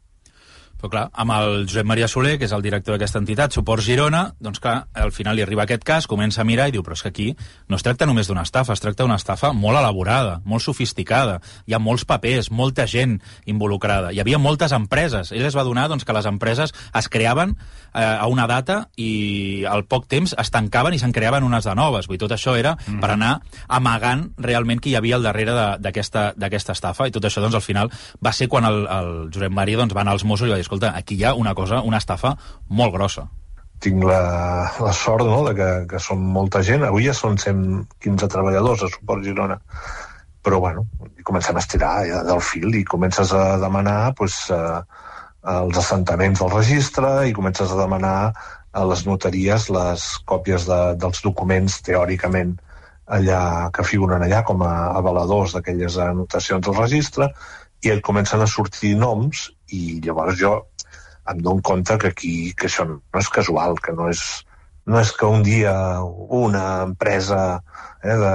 Però 0.87 0.93
clar, 0.93 1.09
amb 1.19 1.33
el 1.35 1.65
Josep 1.67 1.87
Maria 1.89 2.07
Soler, 2.07 2.37
que 2.39 2.47
és 2.47 2.53
el 2.55 2.63
director 2.63 2.95
d'aquesta 2.95 3.19
entitat, 3.19 3.55
Suport 3.57 3.83
Girona, 3.83 4.21
doncs 4.39 4.61
clar, 4.63 4.87
al 4.95 5.11
final 5.11 5.35
li 5.35 5.43
arriba 5.43 5.65
aquest 5.65 5.83
cas, 5.87 6.07
comença 6.07 6.43
a 6.43 6.47
mirar 6.47 6.69
i 6.71 6.75
diu, 6.77 6.85
però 6.87 6.95
és 6.95 7.03
que 7.03 7.11
aquí 7.11 7.27
no 7.67 7.79
es 7.79 7.83
tracta 7.83 8.07
només 8.07 8.29
d'una 8.31 8.45
estafa, 8.47 8.77
es 8.77 8.83
tracta 8.83 9.03
d'una 9.03 9.17
estafa 9.19 9.51
molt 9.51 9.81
elaborada, 9.81 10.37
molt 10.45 10.63
sofisticada, 10.63 11.41
hi 11.67 11.75
ha 11.75 11.81
molts 11.83 12.05
papers, 12.07 12.53
molta 12.55 12.87
gent 12.87 13.17
involucrada, 13.51 14.13
hi 14.15 14.21
havia 14.23 14.39
moltes 14.39 14.75
empreses. 14.77 15.33
Ell 15.35 15.49
es 15.49 15.57
va 15.59 15.65
donar 15.67 15.89
doncs, 15.91 16.07
que 16.07 16.15
les 16.15 16.29
empreses 16.31 16.71
es 16.71 17.11
creaven 17.11 17.57
eh, 17.57 18.05
a 18.05 18.29
una 18.31 18.47
data 18.47 18.85
i 18.95 19.65
al 19.67 19.87
poc 19.91 20.07
temps 20.07 20.37
es 20.39 20.55
tancaven 20.55 20.95
i 20.95 21.03
se'n 21.03 21.15
creaven 21.17 21.47
unes 21.47 21.67
de 21.67 21.75
noves. 21.75 22.07
Vull 22.07 22.15
dir, 22.15 22.23
tot 22.29 22.37
això 22.39 22.55
era 22.55 22.77
mm 22.77 22.79
-hmm. 22.87 23.01
per 23.01 23.11
anar 23.11 23.41
amagant 23.67 24.31
realment 24.39 24.81
qui 24.81 24.91
hi 24.91 24.97
havia 24.97 25.17
al 25.17 25.27
darrere 25.27 25.79
d'aquesta 25.81 26.73
estafa 26.73 27.09
i 27.09 27.11
tot 27.11 27.25
això 27.25 27.41
doncs, 27.41 27.55
al 27.55 27.67
final 27.67 27.91
va 28.23 28.33
ser 28.33 28.49
quan 28.49 28.65
el, 28.65 28.87
el 28.87 29.31
Josep 29.35 29.51
Maria 29.51 29.79
doncs, 29.79 29.95
va 29.95 30.03
anar 30.03 30.13
als 30.13 30.25
Mossos 30.25 30.47
i 30.47 30.51
va 30.51 30.57
dir, 30.57 30.65
escolta, 30.77 30.97
aquí 30.97 31.17
hi 31.17 31.25
ha 31.25 31.35
una 31.35 31.55
cosa, 31.55 31.81
una 31.83 31.99
estafa 31.99 32.37
molt 32.69 32.93
grossa. 32.95 33.27
Tinc 33.81 34.05
la, 34.05 34.71
la 34.81 34.93
sort 34.93 35.27
no, 35.27 35.45
de 35.49 35.55
que, 35.55 35.71
que 35.89 35.99
som 36.01 36.19
molta 36.19 36.63
gent. 36.63 36.85
Avui 36.85 37.07
ja 37.07 37.15
són 37.15 37.37
115 37.37 38.29
treballadors 38.29 38.85
a 38.85 38.89
Suport 38.89 39.25
Girona. 39.25 39.59
Però, 40.43 40.61
bueno, 40.61 40.87
comencem 41.25 41.57
a 41.57 41.61
estirar 41.61 42.07
ja 42.07 42.23
del 42.25 42.41
fil 42.41 42.75
i 42.75 42.85
comences 42.85 43.33
a 43.33 43.59
demanar 43.59 44.15
pues, 44.17 44.47
eh, 44.51 44.81
els 45.57 45.79
assentaments 45.79 46.41
del 46.41 46.53
registre 46.53 47.27
i 47.29 47.35
comences 47.35 47.73
a 47.73 47.81
demanar 47.81 48.33
a 48.77 48.85
les 48.85 49.07
notaries 49.07 49.69
les 49.73 50.07
còpies 50.29 50.67
de, 50.69 50.79
dels 51.01 51.23
documents 51.25 51.81
teòricament 51.83 52.55
allà 53.07 53.71
que 53.75 53.87
figuren 53.87 54.23
allà 54.23 54.43
com 54.45 54.63
a 54.67 54.73
avaladors 54.99 55.55
d'aquelles 55.57 55.97
anotacions 56.03 56.67
del 56.67 56.77
registre 56.77 57.31
i 57.87 57.93
et 57.95 58.03
comencen 58.05 58.43
a 58.43 58.51
sortir 58.51 58.95
noms 58.99 59.47
i 59.75 60.01
llavors 60.05 60.39
jo 60.41 60.57
em 61.31 61.41
dono 61.43 61.63
compte 61.63 61.97
que 61.99 62.13
aquí 62.13 62.35
que 62.55 62.69
això 62.69 62.87
no 62.87 63.01
és 63.19 63.31
casual, 63.33 63.79
que 63.83 63.95
no 63.97 64.09
és, 64.13 64.23
no 64.87 65.01
és 65.01 65.13
que 65.13 65.27
un 65.27 65.43
dia 65.47 65.75
una 66.03 66.67
empresa 66.85 67.41
eh, 68.03 68.15
de, 68.15 68.35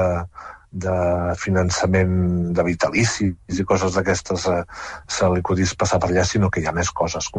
de 0.72 0.96
finançament 1.40 2.16
de 2.56 2.64
vitalicis 2.68 3.60
i 3.60 3.68
coses 3.68 3.96
d'aquestes 3.96 4.48
eh, 4.52 4.64
se 5.08 5.30
li 5.32 5.44
acudís 5.44 5.76
passar 5.76 6.00
per 6.00 6.12
allà, 6.12 6.26
sinó 6.28 6.50
que 6.52 6.64
hi 6.64 6.68
ha 6.68 6.76
més 6.76 6.92
coses. 6.92 7.32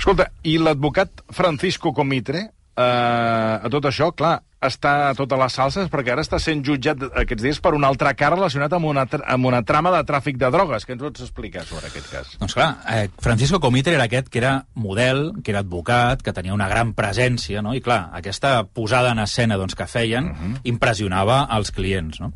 Escolta, 0.00 0.30
i 0.42 0.56
l'advocat 0.58 1.22
Francisco 1.34 1.92
Comitre, 1.94 2.48
eh, 2.76 3.64
a 3.64 3.68
tot 3.72 3.88
això, 3.90 4.10
clar, 4.16 4.40
està 4.60 4.92
a 5.08 5.14
totes 5.16 5.40
les 5.40 5.54
salses 5.56 5.88
perquè 5.88 6.12
ara 6.12 6.24
està 6.24 6.38
sent 6.42 6.60
jutjat 6.64 7.00
aquests 7.22 7.42
dies 7.42 7.60
per 7.64 7.72
un 7.76 7.84
altre 7.88 8.12
cas 8.18 8.34
relacionat 8.34 8.74
amb 8.76 8.90
una, 8.90 9.06
amb 9.08 9.48
una 9.48 9.62
trama 9.64 9.92
de 9.94 10.02
tràfic 10.08 10.36
de 10.40 10.50
drogues. 10.52 10.84
Què 10.84 10.94
ens 10.96 11.02
pots 11.02 11.24
explicar 11.24 11.64
sobre 11.68 11.88
aquest 11.88 12.10
cas? 12.12 12.34
Doncs 12.42 12.56
clar, 12.58 12.68
eh, 12.92 13.08
Francisco 13.24 13.60
Comitre 13.60 13.96
era 13.96 14.04
aquest 14.10 14.28
que 14.28 14.42
era 14.42 14.66
model, 14.74 15.30
que 15.44 15.54
era 15.54 15.64
advocat, 15.64 16.22
que 16.22 16.34
tenia 16.36 16.56
una 16.56 16.68
gran 16.68 16.92
presència, 16.98 17.64
no? 17.64 17.74
I 17.74 17.80
clar, 17.84 18.10
aquesta 18.20 18.58
posada 18.64 19.14
en 19.16 19.24
escena 19.24 19.56
doncs, 19.60 19.74
que 19.74 19.88
feien 19.88 20.30
uh 20.30 20.36
-huh. 20.36 20.60
impressionava 20.64 21.46
els 21.56 21.72
clients, 21.72 22.20
no? 22.20 22.32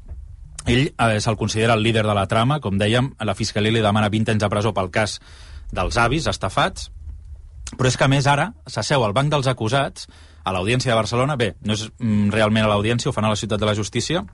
Ell 0.67 0.95
eh, 0.97 1.21
se'l 1.21 1.37
considera 1.37 1.75
el 1.75 1.83
líder 1.83 2.07
de 2.07 2.15
la 2.15 2.27
trama, 2.27 2.61
com 2.61 2.79
dèiem, 2.79 3.13
la 3.21 3.35
Fiscalia 3.35 3.73
li 3.73 3.81
demana 3.85 4.09
20 4.09 4.33
anys 4.33 4.43
de 4.43 4.49
presó 4.49 4.73
pel 4.73 4.91
cas 4.91 5.21
dels 5.73 5.97
avis 5.97 6.27
estafats, 6.27 6.91
però 7.73 7.89
és 7.89 7.97
que, 7.97 8.07
a 8.07 8.13
més, 8.13 8.29
ara 8.31 8.53
s'asseu 8.71 9.05
al 9.05 9.15
banc 9.17 9.33
dels 9.33 9.49
acusats 9.51 10.09
a 10.45 10.53
l'Audiència 10.53 10.93
de 10.93 10.99
Barcelona. 10.99 11.37
Bé, 11.41 11.55
no 11.65 11.77
és 11.77 11.89
mm, 11.89 12.31
realment 12.35 12.67
a 12.67 12.73
l'Audiència, 12.73 13.11
ho 13.11 13.17
fan 13.17 13.27
a 13.27 13.33
la 13.33 13.41
Ciutat 13.41 13.61
de 13.61 13.69
la 13.69 13.77
Justícia, 13.77 14.25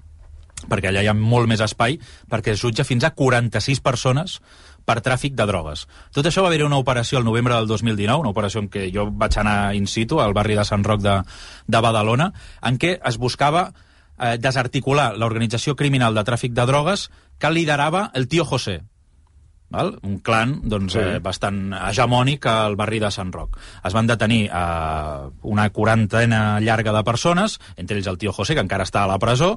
perquè 0.68 0.90
allà 0.90 1.04
hi 1.04 1.08
ha 1.08 1.16
molt 1.16 1.48
més 1.48 1.62
espai, 1.64 1.96
perquè 2.28 2.52
es 2.52 2.60
jutja 2.60 2.84
fins 2.84 3.06
a 3.06 3.14
46 3.16 3.80
persones 3.80 4.40
per 4.84 4.98
tràfic 5.04 5.36
de 5.38 5.46
drogues. 5.48 5.86
Tot 6.12 6.26
això 6.26 6.42
va 6.42 6.50
haver 6.50 6.64
una 6.66 6.80
operació 6.80 7.20
al 7.20 7.24
novembre 7.24 7.54
del 7.54 7.68
2019, 7.70 8.20
una 8.20 8.32
operació 8.34 8.64
en 8.64 8.68
què 8.72 8.88
jo 8.92 9.06
vaig 9.12 9.38
anar 9.40 9.74
in 9.76 9.86
situ, 9.86 10.20
al 10.20 10.34
barri 10.36 10.58
de 10.58 10.66
Sant 10.66 10.84
Roc 10.84 11.00
de, 11.04 11.20
de 11.66 11.80
Badalona, 11.84 12.30
en 12.66 12.80
què 12.80 12.96
es 12.98 13.20
buscava 13.20 13.70
eh, 13.70 14.36
desarticular 14.38 15.12
l'organització 15.16 15.76
criminal 15.76 16.16
de 16.16 16.26
tràfic 16.26 16.56
de 16.56 16.66
drogues 16.68 17.08
que 17.38 17.52
liderava 17.54 18.10
el 18.14 18.28
tio 18.28 18.44
José, 18.44 18.80
val? 19.70 19.98
un 20.02 20.18
clan 20.18 20.60
doncs, 20.64 20.92
Sí. 20.92 20.98
eh, 20.98 21.18
bastant 21.22 21.72
hegemònic 21.72 22.46
al 22.46 22.76
barri 22.76 22.98
de 22.98 23.10
Sant 23.10 23.32
Roc. 23.32 23.56
Es 23.84 23.92
van 23.94 24.06
detenir 24.06 24.48
eh, 24.52 25.30
una 25.42 25.70
quarantena 25.70 26.60
llarga 26.60 26.92
de 26.92 27.04
persones, 27.04 27.58
entre 27.76 27.96
ells 27.96 28.06
el 28.10 28.18
tio 28.18 28.32
José, 28.32 28.54
que 28.54 28.60
encara 28.66 28.84
està 28.84 29.04
a 29.04 29.06
la 29.10 29.18
presó, 29.18 29.56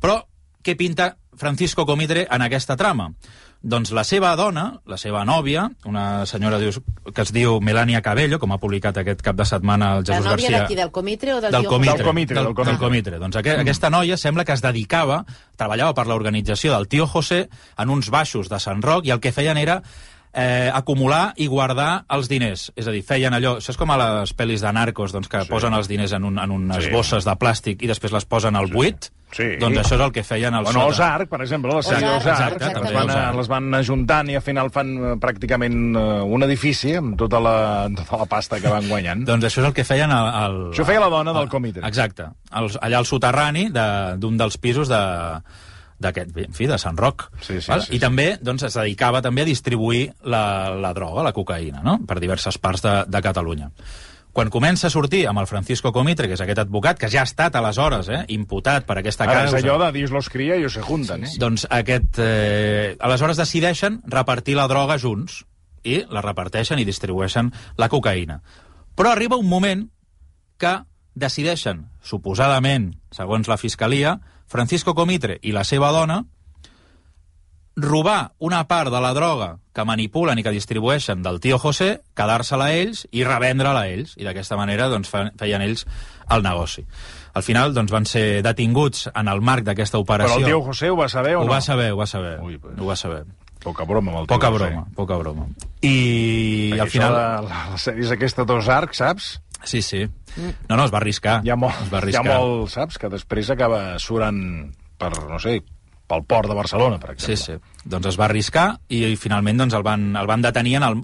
però 0.00 0.22
què 0.62 0.76
pinta 0.76 1.16
Francisco 1.38 1.86
Comitre 1.86 2.26
en 2.30 2.42
aquesta 2.42 2.76
trama? 2.76 3.12
Doncs 3.58 3.90
la 3.90 4.04
seva 4.06 4.36
dona, 4.38 4.68
la 4.86 4.96
seva 4.96 5.24
nòvia, 5.26 5.64
una 5.84 6.24
senyora 6.30 6.60
dius, 6.62 6.78
que 7.10 7.24
es 7.24 7.32
diu 7.34 7.56
Melania 7.60 7.98
Cabello, 8.06 8.38
com 8.38 8.52
ha 8.54 8.58
publicat 8.62 9.00
aquest 9.02 9.24
cap 9.26 9.34
de 9.34 9.44
setmana 9.48 9.96
el 9.96 10.04
La 10.06 10.14
Jesús 10.14 10.28
nòvia 10.28 10.36
García... 10.36 10.60
d'aquí, 10.62 10.76
del 10.78 10.92
Comitre 10.94 11.34
o 11.34 11.40
del, 11.40 11.50
Del 11.50 11.66
comitre, 11.66 11.96
Del 11.98 12.06
comitre, 12.06 12.36
del, 12.38 12.44
del 12.46 12.54
comitre. 12.54 12.72
del 12.72 12.78
comitre. 12.84 13.18
Doncs 13.18 13.40
aqu 13.40 13.56
aquesta 13.58 13.90
noia 13.90 14.16
sembla 14.16 14.44
que 14.46 14.54
es 14.54 14.62
dedicava, 14.62 15.24
treballava 15.58 15.92
per 15.94 16.06
l'organització 16.06 16.76
del 16.76 16.86
tio 16.86 17.08
José 17.10 17.48
en 17.76 17.90
uns 17.90 18.12
baixos 18.14 18.48
de 18.48 18.60
Sant 18.62 18.80
Roc 18.82 19.10
i 19.10 19.10
el 19.10 19.18
que 19.18 19.34
feien 19.34 19.58
era 19.58 19.82
eh, 20.38 20.70
acumular 20.72 21.32
i 21.42 21.48
guardar 21.50 22.04
els 22.14 22.28
diners. 22.30 22.68
És 22.78 22.86
a 22.86 22.94
dir, 22.94 23.02
feien 23.02 23.34
allò... 23.34 23.56
És 23.58 23.76
com 23.76 23.90
a 23.90 23.96
les 23.98 24.30
pel·lis 24.38 24.62
de 24.62 24.70
narcos, 24.72 25.10
doncs, 25.12 25.26
que 25.28 25.42
sí. 25.42 25.50
posen 25.50 25.74
els 25.74 25.90
diners 25.90 26.14
en, 26.14 26.24
un, 26.30 26.38
en 26.38 26.50
unes 26.54 26.84
Sí. 26.86 26.92
bosses 26.94 27.26
de 27.26 27.34
plàstic 27.40 27.82
i 27.82 27.90
després 27.90 28.14
les 28.14 28.24
posen 28.28 28.54
al 28.56 28.70
buit. 28.70 29.10
Sí. 29.34 29.44
Doncs 29.60 29.76
això 29.82 29.98
és 29.98 30.02
el 30.06 30.12
que 30.14 30.22
feien 30.24 30.54
al 30.56 30.64
O 30.64 30.70
no, 30.72 30.86
sota. 30.86 30.86
Ozark, 30.94 31.28
per 31.28 31.42
exemple, 31.44 31.74
la 31.76 31.82
sèrie 31.84 32.14
exacte, 32.16 32.70
que 32.72 32.80
les 32.86 32.94
van, 32.96 33.36
les 33.36 33.50
van 33.50 33.66
ajuntant 33.76 34.30
i 34.32 34.38
al 34.38 34.44
final 34.46 34.70
fan 34.72 34.94
eh, 34.96 35.10
pràcticament 35.20 35.76
eh, 36.00 36.04
un 36.24 36.46
edifici 36.46 36.94
amb 36.96 37.12
tota 37.20 37.42
la, 37.44 37.56
tota 37.98 38.22
la 38.22 38.28
pasta 38.30 38.56
que 38.62 38.72
van 38.72 38.88
guanyant. 38.88 39.26
Doncs 39.28 39.44
això 39.50 39.60
és 39.60 39.68
el 39.68 39.74
que 39.76 39.84
feien 39.84 40.14
al... 40.16 40.30
al 40.32 40.56
Això 40.70 40.86
feia 40.88 41.02
la 41.04 41.10
dona 41.12 41.34
del 41.36 41.44
al- 41.44 41.52
comitè. 41.52 41.82
Exacte. 41.84 42.30
Al, 42.56 42.70
allà 42.80 43.02
al 43.02 43.10
soterrani 43.10 43.66
de- 43.74 44.16
d'un 44.22 44.38
dels 44.40 44.56
pisos 44.56 44.88
de 44.88 45.02
d'aquest, 45.98 46.36
en 46.44 46.54
fi, 46.54 46.68
de 46.70 46.78
Sant 46.78 46.98
Roc. 46.98 47.28
Sí, 47.40 47.60
sí, 47.60 47.70
val? 47.70 47.82
sí, 47.82 47.94
I 47.94 47.96
sí. 47.96 48.02
també 48.02 48.28
doncs, 48.42 48.66
es 48.68 48.76
dedicava 48.78 49.22
també 49.24 49.42
a 49.42 49.48
distribuir 49.48 50.04
la, 50.22 50.70
la 50.78 50.92
droga, 50.96 51.24
la 51.26 51.34
cocaïna, 51.36 51.82
no? 51.84 51.98
per 52.06 52.20
diverses 52.22 52.58
parts 52.62 52.84
de, 52.84 52.94
de 53.10 53.22
Catalunya. 53.24 53.72
Quan 54.38 54.52
comença 54.54 54.86
a 54.86 54.92
sortir 54.92 55.24
amb 55.26 55.40
el 55.40 55.48
Francisco 55.50 55.90
Comitre, 55.90 56.28
que 56.30 56.36
és 56.36 56.42
aquest 56.44 56.60
advocat, 56.62 56.98
que 57.00 57.08
ja 57.10 57.24
ha 57.24 57.26
estat 57.26 57.56
aleshores 57.58 58.10
eh, 58.12 58.20
imputat 58.30 58.86
per 58.86 59.00
aquesta 59.00 59.26
Ara, 59.26 59.48
és 59.48 59.50
causa... 59.50 59.64
allò 59.64 59.78
de 59.82 59.88
Dios 59.96 60.12
los 60.14 60.28
cría 60.30 60.54
i 60.54 60.60
ellos 60.60 60.76
se 60.78 60.84
juntan, 60.86 61.24
eh? 61.26 61.32
Doncs 61.42 61.66
aquest... 61.74 62.20
Eh, 62.22 62.94
aleshores 63.02 63.40
decideixen 63.40 63.98
repartir 64.06 64.54
la 64.54 64.68
droga 64.70 64.98
junts 65.02 65.40
i 65.82 66.04
la 66.12 66.22
reparteixen 66.22 66.78
i 66.78 66.86
distribueixen 66.86 67.50
la 67.80 67.88
cocaïna. 67.90 68.38
Però 68.94 69.10
arriba 69.10 69.40
un 69.40 69.48
moment 69.50 69.88
que 70.58 70.76
decideixen, 71.18 71.88
suposadament, 72.02 72.92
segons 73.14 73.50
la 73.50 73.58
Fiscalia, 73.58 74.18
Francisco 74.48 74.94
Comitre 74.96 75.38
i 75.42 75.52
la 75.52 75.64
seva 75.64 75.90
dona, 75.92 76.22
robar 77.78 78.32
una 78.42 78.64
part 78.66 78.90
de 78.90 79.00
la 79.00 79.12
droga 79.14 79.58
que 79.72 79.84
manipulen 79.86 80.40
i 80.40 80.42
que 80.42 80.50
distribueixen 80.50 81.22
del 81.22 81.38
tio 81.40 81.60
José, 81.62 82.00
quedar-se-la 82.18 82.72
a 82.72 82.74
ells 82.74 83.04
i 83.14 83.22
revendre-la 83.22 83.84
a 83.84 83.90
ells. 83.92 84.16
I 84.18 84.26
d'aquesta 84.26 84.56
manera 84.58 84.88
doncs, 84.90 85.06
fe- 85.12 85.28
feien 85.38 85.62
ells 85.62 85.84
el 86.34 86.42
negoci. 86.42 86.82
Al 87.38 87.44
final 87.46 87.74
doncs, 87.76 87.92
van 87.94 88.06
ser 88.08 88.42
detinguts 88.42 89.06
en 89.14 89.28
el 89.30 89.40
marc 89.40 89.62
d'aquesta 89.68 89.98
Però 89.98 90.02
operació. 90.02 90.40
el 90.40 90.44
tio 90.50 90.62
José 90.66 90.90
ho 90.90 90.96
va 90.98 91.08
saber 91.08 91.36
o 91.36 91.42
ho 91.42 91.44
no? 91.46 91.52
va 91.52 91.60
saber, 91.60 91.92
ho 91.92 91.96
va 92.00 92.06
saber. 92.10 92.40
Ui, 92.42 92.58
pues. 92.58 92.74
Ho 92.80 92.86
va 92.86 92.96
saber. 92.96 93.22
Poca 93.62 93.84
broma 93.84 94.10
amb 94.12 94.20
el 94.20 94.26
tio 94.26 94.34
Poca 94.36 94.50
José. 94.50 94.64
broma, 94.70 94.86
poca 94.96 95.16
broma. 95.18 95.46
I 95.82 96.70
Perquè 96.72 96.80
al 96.82 96.90
final... 96.90 97.12
De, 97.14 97.48
la, 97.48 97.62
la 97.70 97.78
sèrie 97.78 98.02
és 98.06 98.10
aquesta 98.10 98.44
dos 98.44 98.68
arcs, 98.68 98.98
saps? 98.98 99.30
Sí, 99.64 99.82
sí. 99.82 100.04
No, 100.68 100.76
no, 100.76 100.84
es 100.84 100.92
va 100.94 100.98
arriscar. 100.98 101.40
Hi 101.44 101.50
ha, 101.50 101.56
molt, 101.56 101.74
es 101.82 101.88
va 101.92 101.98
hi 101.98 102.00
ha 102.00 102.02
arriscar. 102.02 102.38
molt, 102.38 102.70
saps? 102.70 102.98
Que 102.98 103.08
després 103.10 103.50
acaba 103.50 103.98
surant 103.98 104.38
per, 104.98 105.10
no 105.28 105.38
sé, 105.42 105.58
pel 106.08 106.22
port 106.24 106.48
de 106.48 106.54
Barcelona, 106.56 106.98
per 106.98 107.16
Sí, 107.18 107.32
exemple. 107.32 107.58
sí. 107.58 107.82
Doncs 107.88 108.06
es 108.12 108.18
va 108.20 108.24
arriscar 108.30 108.68
i, 108.88 109.04
i 109.12 109.16
finalment 109.16 109.58
doncs, 109.64 109.74
el, 109.74 109.82
van, 109.82 110.14
el 110.16 110.26
van 110.30 110.42
detenir 110.42 110.76
en, 110.78 110.82
el, 110.88 111.02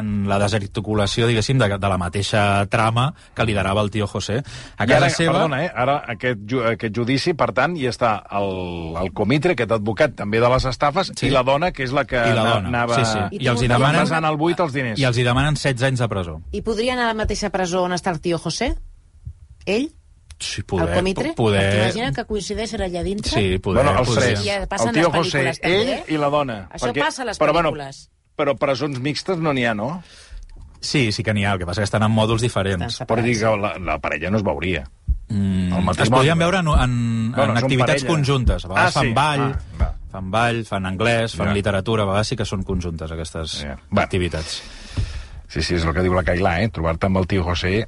en 0.00 0.28
la 0.28 0.38
desarticulació, 0.42 1.26
diguéssim, 1.28 1.58
de, 1.58 1.68
de 1.78 1.88
la 1.90 1.98
mateixa 1.98 2.66
trama 2.70 3.08
que 3.34 3.44
liderava 3.48 3.82
el 3.84 3.90
tio 3.90 4.06
José. 4.06 4.40
A 4.76 4.84
I 4.84 4.88
casa 4.88 4.96
ara, 5.06 5.10
seva... 5.10 5.32
perdona, 5.36 5.60
eh? 5.64 5.70
ara 5.74 5.98
aquest, 6.14 6.44
ju 6.48 6.62
aquest 6.64 6.94
judici, 6.96 7.34
per 7.38 7.50
tant, 7.56 7.76
hi 7.78 7.86
està 7.90 8.14
el, 8.38 8.96
el 9.02 9.12
comitre, 9.12 9.52
aquest 9.56 9.72
advocat 9.78 10.16
també 10.18 10.40
de 10.42 10.48
les 10.54 10.64
estafes, 10.70 11.12
Sí. 11.18 11.26
i 11.28 11.30
la 11.34 11.42
dona, 11.42 11.72
que 11.72 11.84
és 11.84 11.92
la 11.92 12.04
que 12.08 12.16
I 12.18 12.34
la 12.34 12.44
na- 12.44 12.54
dona, 12.58 12.68
anava... 12.68 12.98
sí, 12.98 13.04
sí. 13.12 13.40
I 13.40 13.44
I 13.44 13.52
els 13.54 13.62
hi 13.62 13.68
demanen... 13.68 14.02
Basant 14.04 14.24
al 14.24 14.36
buit 14.40 14.60
els 14.60 14.72
diners. 14.72 14.98
I 15.00 15.04
els 15.08 15.18
hi 15.18 15.24
demanen 15.26 15.54
16 15.58 15.82
anys 15.92 16.00
de 16.04 16.08
presó. 16.08 16.40
I 16.52 16.62
podria 16.62 16.92
anar 16.94 17.08
a 17.10 17.12
la 17.14 17.18
mateixa 17.24 17.50
presó 17.50 17.82
on 17.84 17.92
està 17.96 18.10
el 18.14 18.20
tio 18.24 18.38
José? 18.38 18.74
Ell? 19.66 19.88
Sí, 20.38 20.62
el 20.62 20.92
comitre? 20.94 21.32
Poder... 21.34 21.60
Perquè 21.64 21.78
imagina 21.82 22.12
que 22.14 22.22
coincideixen 22.28 22.84
allà 22.86 23.02
dintre. 23.02 23.32
Sí, 23.32 23.58
poder... 23.58 23.82
Bueno, 23.82 23.98
els 23.98 24.08
poder. 24.12 24.28
tres. 24.36 24.44
Ja 24.46 24.60
passen 24.70 24.92
el 24.92 25.00
tio 25.00 25.10
José, 25.10 25.40
pel·lícules, 25.42 25.58
també, 25.64 25.80
ell 25.80 25.90
eh? 25.96 26.04
i 26.14 26.20
la 26.22 26.28
dona. 26.30 26.58
Això 26.78 26.92
passa 26.94 27.24
a 27.24 27.26
les 27.26 27.40
però, 27.42 27.56
pel·lícules. 27.56 28.04
Bueno, 28.06 28.17
però 28.38 28.54
presons 28.58 29.00
mixtes 29.02 29.38
no 29.42 29.52
n'hi 29.52 29.66
ha, 29.66 29.74
no? 29.74 29.98
Sí, 30.80 31.10
sí 31.10 31.24
que 31.26 31.34
n'hi 31.34 31.42
ha, 31.44 31.56
el 31.56 31.58
que 31.58 31.66
passa 31.66 31.82
que 31.82 31.88
estan 31.90 32.04
en 32.06 32.12
mòduls 32.14 32.40
diferents. 32.44 33.00
Però 33.08 33.22
dir 33.24 33.34
que 33.40 33.50
la, 33.58 33.74
la 33.82 33.98
parella 33.98 34.30
no 34.30 34.38
es 34.38 34.44
veuria. 34.46 34.84
Mm, 35.28 35.90
es 36.00 36.08
podien 36.08 36.38
veure 36.40 36.62
en, 36.62 36.68
en, 36.68 36.78
en 36.78 37.32
Bueno, 37.34 37.52
són 37.52 37.64
activitats 37.64 37.90
parella. 38.04 38.08
conjuntes. 38.14 38.64
A 38.64 38.68
vegades 38.70 38.86
Ah, 38.86 39.00
sí? 39.02 39.08
fan 39.08 39.14
ball, 39.18 39.42
Ah, 39.50 39.80
va. 39.82 39.88
fan 40.14 40.30
ball, 40.32 40.62
fan 40.64 40.86
anglès, 40.86 41.34
fan 41.36 41.50
Ja. 41.50 41.54
literatura, 41.58 42.04
a 42.04 42.06
vegades 42.06 42.28
sí 42.32 42.36
que 42.38 42.46
són 42.48 42.62
conjuntes 42.62 43.10
aquestes 43.12 43.58
Ja. 43.66 43.74
Va. 43.92 44.02
activitats. 44.06 44.62
Sí, 45.48 45.62
sí, 45.62 45.74
és 45.74 45.84
el 45.84 45.92
que 45.94 46.02
diu 46.06 46.14
la 46.14 46.22
Cailà, 46.24 46.62
eh? 46.62 46.68
Trobar-te 46.70 47.06
amb 47.10 47.18
el 47.18 47.26
tio 47.26 47.42
José... 47.44 47.86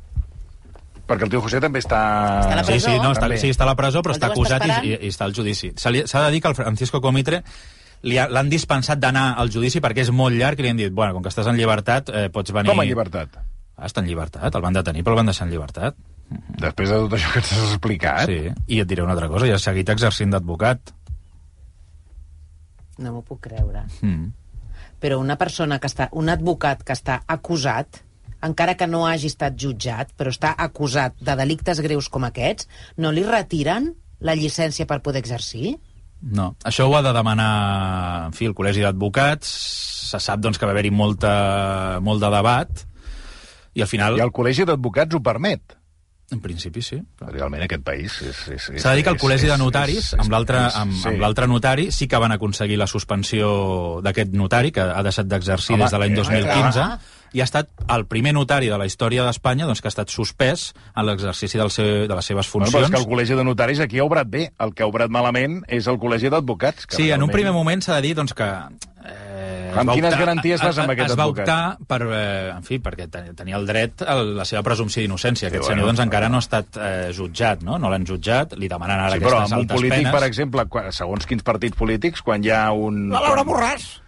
Perquè 1.11 1.25
el 1.27 1.31
tio 1.31 1.41
José 1.43 1.59
també 1.61 1.81
està... 1.81 1.99
Està 2.45 2.53
a 2.53 2.57
la 2.57 2.63
Sí, 2.65 2.73
presó? 2.73 2.91
sí, 2.91 2.99
no, 3.03 3.11
està, 3.13 3.21
També. 3.27 3.39
sí, 3.39 3.49
està 3.51 3.65
a 3.65 3.67
la 3.67 3.75
presó, 3.75 4.01
però 4.03 4.13
El 4.15 4.21
està 4.21 4.29
teu 4.33 4.43
està 4.45 4.57
acusat 4.61 4.85
i, 4.85 4.89
i, 4.91 4.99
i 5.07 5.09
està 5.11 5.25
al 5.27 5.35
judici. 5.35 5.73
S'ha 5.77 5.91
de 6.27 6.31
dir 6.31 6.41
que 6.43 6.49
el 6.49 6.55
Francisco 6.55 7.01
Comitre 7.01 7.43
l'han 8.03 8.49
dispensat 8.49 9.01
d'anar 9.01 9.35
al 9.41 9.51
judici 9.53 9.83
perquè 9.85 10.05
és 10.07 10.13
molt 10.15 10.37
llarg 10.37 10.61
i 10.61 10.65
li 10.65 10.73
han 10.73 10.81
dit, 10.81 10.93
bueno, 10.93 11.15
com 11.15 11.25
que 11.25 11.33
estàs 11.33 11.51
en 11.51 11.59
llibertat, 11.59 12.09
eh, 12.09 12.29
pots 12.33 12.55
venir... 12.57 12.73
Com 12.73 12.83
en 12.83 12.89
llibertat? 12.89 13.37
Ah, 13.77 13.89
està 13.89 14.01
en 14.01 14.09
llibertat, 14.09 14.55
el 14.55 14.65
van 14.65 14.77
detenir, 14.77 15.05
però 15.05 15.17
el 15.17 15.23
van 15.23 15.33
deixar 15.33 15.47
en 15.49 15.53
llibertat. 15.53 15.97
Després 16.63 16.93
de 16.93 16.99
tot 17.05 17.17
això 17.17 17.33
que 17.33 17.43
ens 17.43 17.53
has 17.53 17.73
explicat... 17.75 18.31
Sí, 18.31 18.53
i 18.71 18.81
et 18.81 18.89
diré 18.89 19.05
una 19.05 19.17
altra 19.17 19.29
cosa, 19.33 19.49
ja 19.51 19.57
ha 19.59 19.63
seguit 19.63 19.89
exercint 19.93 20.33
d'advocat. 20.33 20.93
No 23.01 23.17
m'ho 23.17 23.25
puc 23.27 23.41
creure. 23.49 23.87
Mm. 24.05 24.31
Però 25.01 25.19
una 25.21 25.37
persona 25.41 25.81
que 25.81 25.89
està... 25.91 26.11
Un 26.13 26.29
advocat 26.33 26.85
que 26.85 26.97
està 26.97 27.23
acusat 27.27 28.03
encara 28.47 28.77
que 28.77 28.89
no 28.89 29.05
hagi 29.07 29.29
estat 29.29 29.57
jutjat, 29.61 30.15
però 30.17 30.33
està 30.33 30.55
acusat 30.57 31.17
de 31.21 31.37
delictes 31.37 31.81
greus 31.85 32.09
com 32.09 32.25
aquests, 32.25 32.69
no 32.97 33.13
li 33.13 33.25
retiren 33.27 33.93
la 34.25 34.37
llicència 34.37 34.87
per 34.89 35.01
poder 35.05 35.21
exercir? 35.21 35.77
No, 36.23 36.55
això 36.65 36.85
ho 36.89 36.97
ha 36.97 37.03
de 37.03 37.13
demanar, 37.17 38.27
en 38.27 38.33
fi, 38.37 38.45
el 38.47 38.55
Col·legi 38.55 38.83
d'Advocats. 38.85 39.49
Se 40.11 40.19
sap 40.21 40.41
doncs, 40.43 40.59
que 40.59 40.67
va 40.67 40.73
haver-hi 40.75 40.91
molta, 40.91 41.99
molt 42.03 42.21
de 42.21 42.31
debat 42.35 42.87
i 43.75 43.81
al 43.83 43.89
final, 43.89 44.17
I 44.19 44.25
el 44.25 44.33
Col·legi 44.35 44.65
d'Advocats 44.67 45.15
ho 45.15 45.23
permet. 45.23 45.77
en 46.31 46.39
principi 46.39 46.81
sí. 46.81 46.95
Realment 47.27 47.63
aquest 47.65 47.83
país 47.83 48.13
S'ha 48.79 48.91
de 48.91 48.97
dir 48.97 49.03
que 49.03 49.11
el 49.11 49.17
és- 49.17 49.23
Col·legi 49.23 49.47
de 49.49 49.55
és- 49.55 49.59
Notaris, 49.59 49.97
és- 49.99 50.13
és 50.13 50.21
amb 50.21 50.31
l'altre 50.31 50.59
amb, 50.59 50.93
sí. 50.93 51.09
amb 51.09 51.49
notari, 51.49 51.91
sí 51.91 52.07
que 52.07 52.17
van 52.17 52.31
aconseguir 52.31 52.79
la 52.79 52.87
suspensió 52.87 54.01
d'aquest 54.01 54.31
notari, 54.33 54.71
que 54.71 54.81
ha 54.81 55.03
deixat 55.03 55.27
d'exercir 55.27 55.77
des 55.77 55.91
de 55.91 55.99
l'any 55.99 56.13
eh, 56.13 56.15
2015, 56.15 56.73
clar. 56.73 57.01
I 57.33 57.41
ha 57.41 57.45
estat 57.45 57.69
el 57.89 58.07
primer 58.07 58.33
notari 58.35 58.69
de 58.69 58.79
la 58.79 58.87
història 58.87 59.23
d'Espanya 59.25 59.67
doncs, 59.67 59.81
que 59.81 59.89
ha 59.89 59.95
estat 59.95 60.09
suspès 60.11 60.73
en 60.97 61.07
l'exercici 61.07 61.59
seu, 61.71 62.09
de 62.09 62.15
les 62.15 62.25
seves 62.27 62.51
Bueno, 62.53 62.67
però 62.67 62.81
funcions. 62.81 62.85
és 62.89 62.91
que 62.91 63.01
el 63.03 63.07
Col·legi 63.07 63.37
de 63.37 63.45
Notaris 63.45 63.81
aquí 63.81 63.99
ha 63.99 64.05
obrat 64.05 64.27
bé. 64.29 64.53
El 64.59 64.75
que 64.75 64.83
ha 64.83 64.87
obrat 64.87 65.09
malament 65.11 65.63
és 65.69 65.87
el 65.87 65.99
Col·legi 65.99 66.29
d'Advocats. 66.31 66.87
que 66.87 66.97
Sí, 66.97 67.11
en 67.11 67.23
un 67.23 67.29
realment- 67.29 67.33
primer 67.33 67.53
moment 67.53 67.83
s'ha 67.83 67.97
de 67.97 68.03
dir 68.03 68.15
doncs, 68.17 68.35
que... 68.35 68.45
Eh, 69.05 69.73
Amb 69.77 69.93
quines 69.93 70.11
optar- 70.13 70.19
garanties 70.19 70.61
vas 70.61 70.77
amb 70.79 70.91
es- 70.91 70.95
aquest 70.97 71.11
Es 71.11 71.17
va 71.17 71.23
advocat? 71.23 71.49
optar 71.49 71.79
per, 71.87 72.03
eh, 72.11 72.51
en 72.51 72.63
fi, 72.65 72.79
perquè 72.81 73.09
ten- 73.09 73.35
tenia 73.37 73.57
el 73.57 73.67
dret 73.67 74.03
a 74.03 74.15
la 74.17 74.45
seva 74.45 74.63
presumpció 74.63 75.01
d'innocència. 75.03 75.47
Aquest 75.49 75.63
bueno, 75.63 75.75
senyor 75.77 75.87
doncs, 75.87 76.01
encara 76.01 76.29
no 76.29 76.37
ha 76.37 76.41
estat 76.41 76.77
eh, 76.77 77.13
jutjat, 77.17 77.63
no? 77.63 77.79
No 77.79 77.89
l'han 77.89 78.05
jutjat, 78.05 78.55
li 78.59 78.69
demanen 78.69 78.99
ara 78.99 79.13
Sí, 79.15 79.21
però 79.21 79.39
aquestes 79.39 79.53
amb 79.53 79.53
un 79.53 79.59
altes 79.65 79.77
polític, 79.77 79.99
penes. 79.99 80.13
per 80.13 80.25
exemple, 80.27 80.65
quan, 80.67 80.93
segons 80.93 81.27
quins 81.27 81.43
partits 81.43 81.77
polítics, 81.77 82.23
quan 82.23 82.45
hi 82.45 82.51
ha 82.51 82.73
un... 82.73 83.09
La 83.11 83.21
Laura 83.21 83.45
quan- 83.45 83.49
Borràs. 83.57 84.01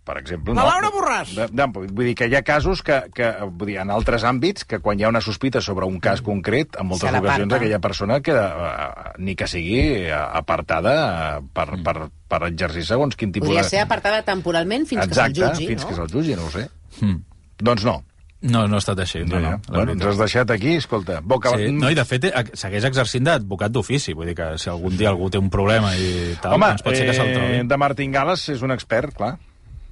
Per 0.00 0.16
exemple, 0.16 0.54
La 0.56 0.62
no. 0.62 0.68
Laura 0.70 0.88
Borràs. 0.94 1.34
De, 1.36 1.44
de, 1.52 1.64
vull 1.76 2.06
dir 2.08 2.14
que 2.16 2.26
hi 2.26 2.34
ha 2.34 2.40
casos 2.42 2.80
que, 2.82 2.96
que 3.14 3.28
vull 3.44 3.68
dir, 3.68 3.76
en 3.82 3.92
altres 3.92 4.24
àmbits, 4.26 4.64
que 4.66 4.80
quan 4.80 4.98
hi 4.98 5.04
ha 5.04 5.10
una 5.12 5.20
sospita 5.20 5.60
sobre 5.60 5.86
un 5.86 6.00
cas 6.00 6.22
concret, 6.24 6.78
en 6.80 6.88
moltes 6.88 7.12
ocasions 7.20 7.52
aquella 7.58 7.78
persona 7.84 8.20
queda, 8.24 8.46
eh, 8.48 9.12
ni 9.20 9.36
que 9.36 9.46
sigui 9.50 9.80
eh, 10.08 10.12
apartada 10.16 10.94
eh, 11.36 11.42
per, 11.52 11.68
per, 11.84 11.96
per 12.32 12.40
exercir 12.48 12.86
segons 12.88 13.14
quin 13.20 13.30
tipus 13.34 13.52
Podria 13.52 13.66
de... 13.66 13.72
ser 13.76 13.84
apartada 13.84 14.22
temporalment 14.26 14.88
fins 14.88 15.04
Exacte, 15.04 15.36
que 15.36 15.44
se'l 15.44 15.52
jutgi, 15.52 15.68
fins 15.74 15.84
no? 15.84 15.90
que 15.90 15.98
se'l 16.00 16.14
jutgi, 16.16 16.38
no 16.40 16.48
ho 16.48 16.54
sé. 16.54 16.64
Mm. 17.04 17.20
Doncs 17.60 17.84
no. 17.90 18.00
No, 18.40 18.64
no 18.64 18.78
ha 18.78 18.80
estat 18.80 19.02
així. 19.04 19.20
No, 19.28 19.36
no, 19.36 19.50
la 19.68 19.74
bueno, 19.82 19.92
ens 19.92 20.04
has 20.08 20.16
deixat 20.16 20.50
aquí, 20.54 20.78
escolta. 20.80 21.18
Boca... 21.20 21.52
Sí, 21.60 21.68
no, 21.76 21.90
i 21.92 21.98
de 21.98 22.06
fet 22.08 22.24
segueix 22.56 22.86
exercint 22.88 23.28
d'advocat 23.28 23.74
d'ofici, 23.74 24.14
vull 24.16 24.30
dir 24.32 24.36
que 24.38 24.46
si 24.56 24.70
algun 24.72 24.96
dia 24.96 25.10
algú 25.12 25.28
té 25.28 25.36
un 25.36 25.50
problema 25.52 25.92
i 25.92 26.32
tal, 26.40 26.56
Home, 26.56 26.70
doncs 26.72 26.86
pot 26.86 26.96
ser 26.96 27.04
que 27.10 27.16
se'l 27.18 27.34
trobi. 27.36 27.58
eh, 27.60 27.66
de 27.68 27.78
Martín 27.84 28.16
Gales 28.16 28.46
és 28.56 28.64
un 28.64 28.72
expert, 28.72 29.12
clar, 29.18 29.34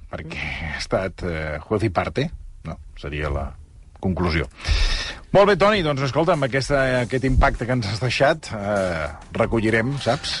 perquè 0.09 0.45
ha 0.73 0.77
estat 0.79 1.23
eh, 1.27 1.57
juez 1.65 1.85
i 1.87 1.91
parte, 1.93 2.29
no, 2.67 2.77
seria 2.99 3.31
la 3.33 3.49
conclusió. 3.99 4.47
Molt 5.29 5.45
bé, 5.51 5.55
Toni, 5.61 5.83
doncs 5.85 6.07
escolta, 6.07 6.33
amb 6.33 6.47
aquesta, 6.47 6.79
aquest 7.03 7.27
impacte 7.29 7.67
que 7.67 7.75
ens 7.77 7.91
has 7.91 7.99
deixat, 8.01 8.49
eh, 8.57 9.09
recollirem, 9.37 9.93
saps? 10.01 10.39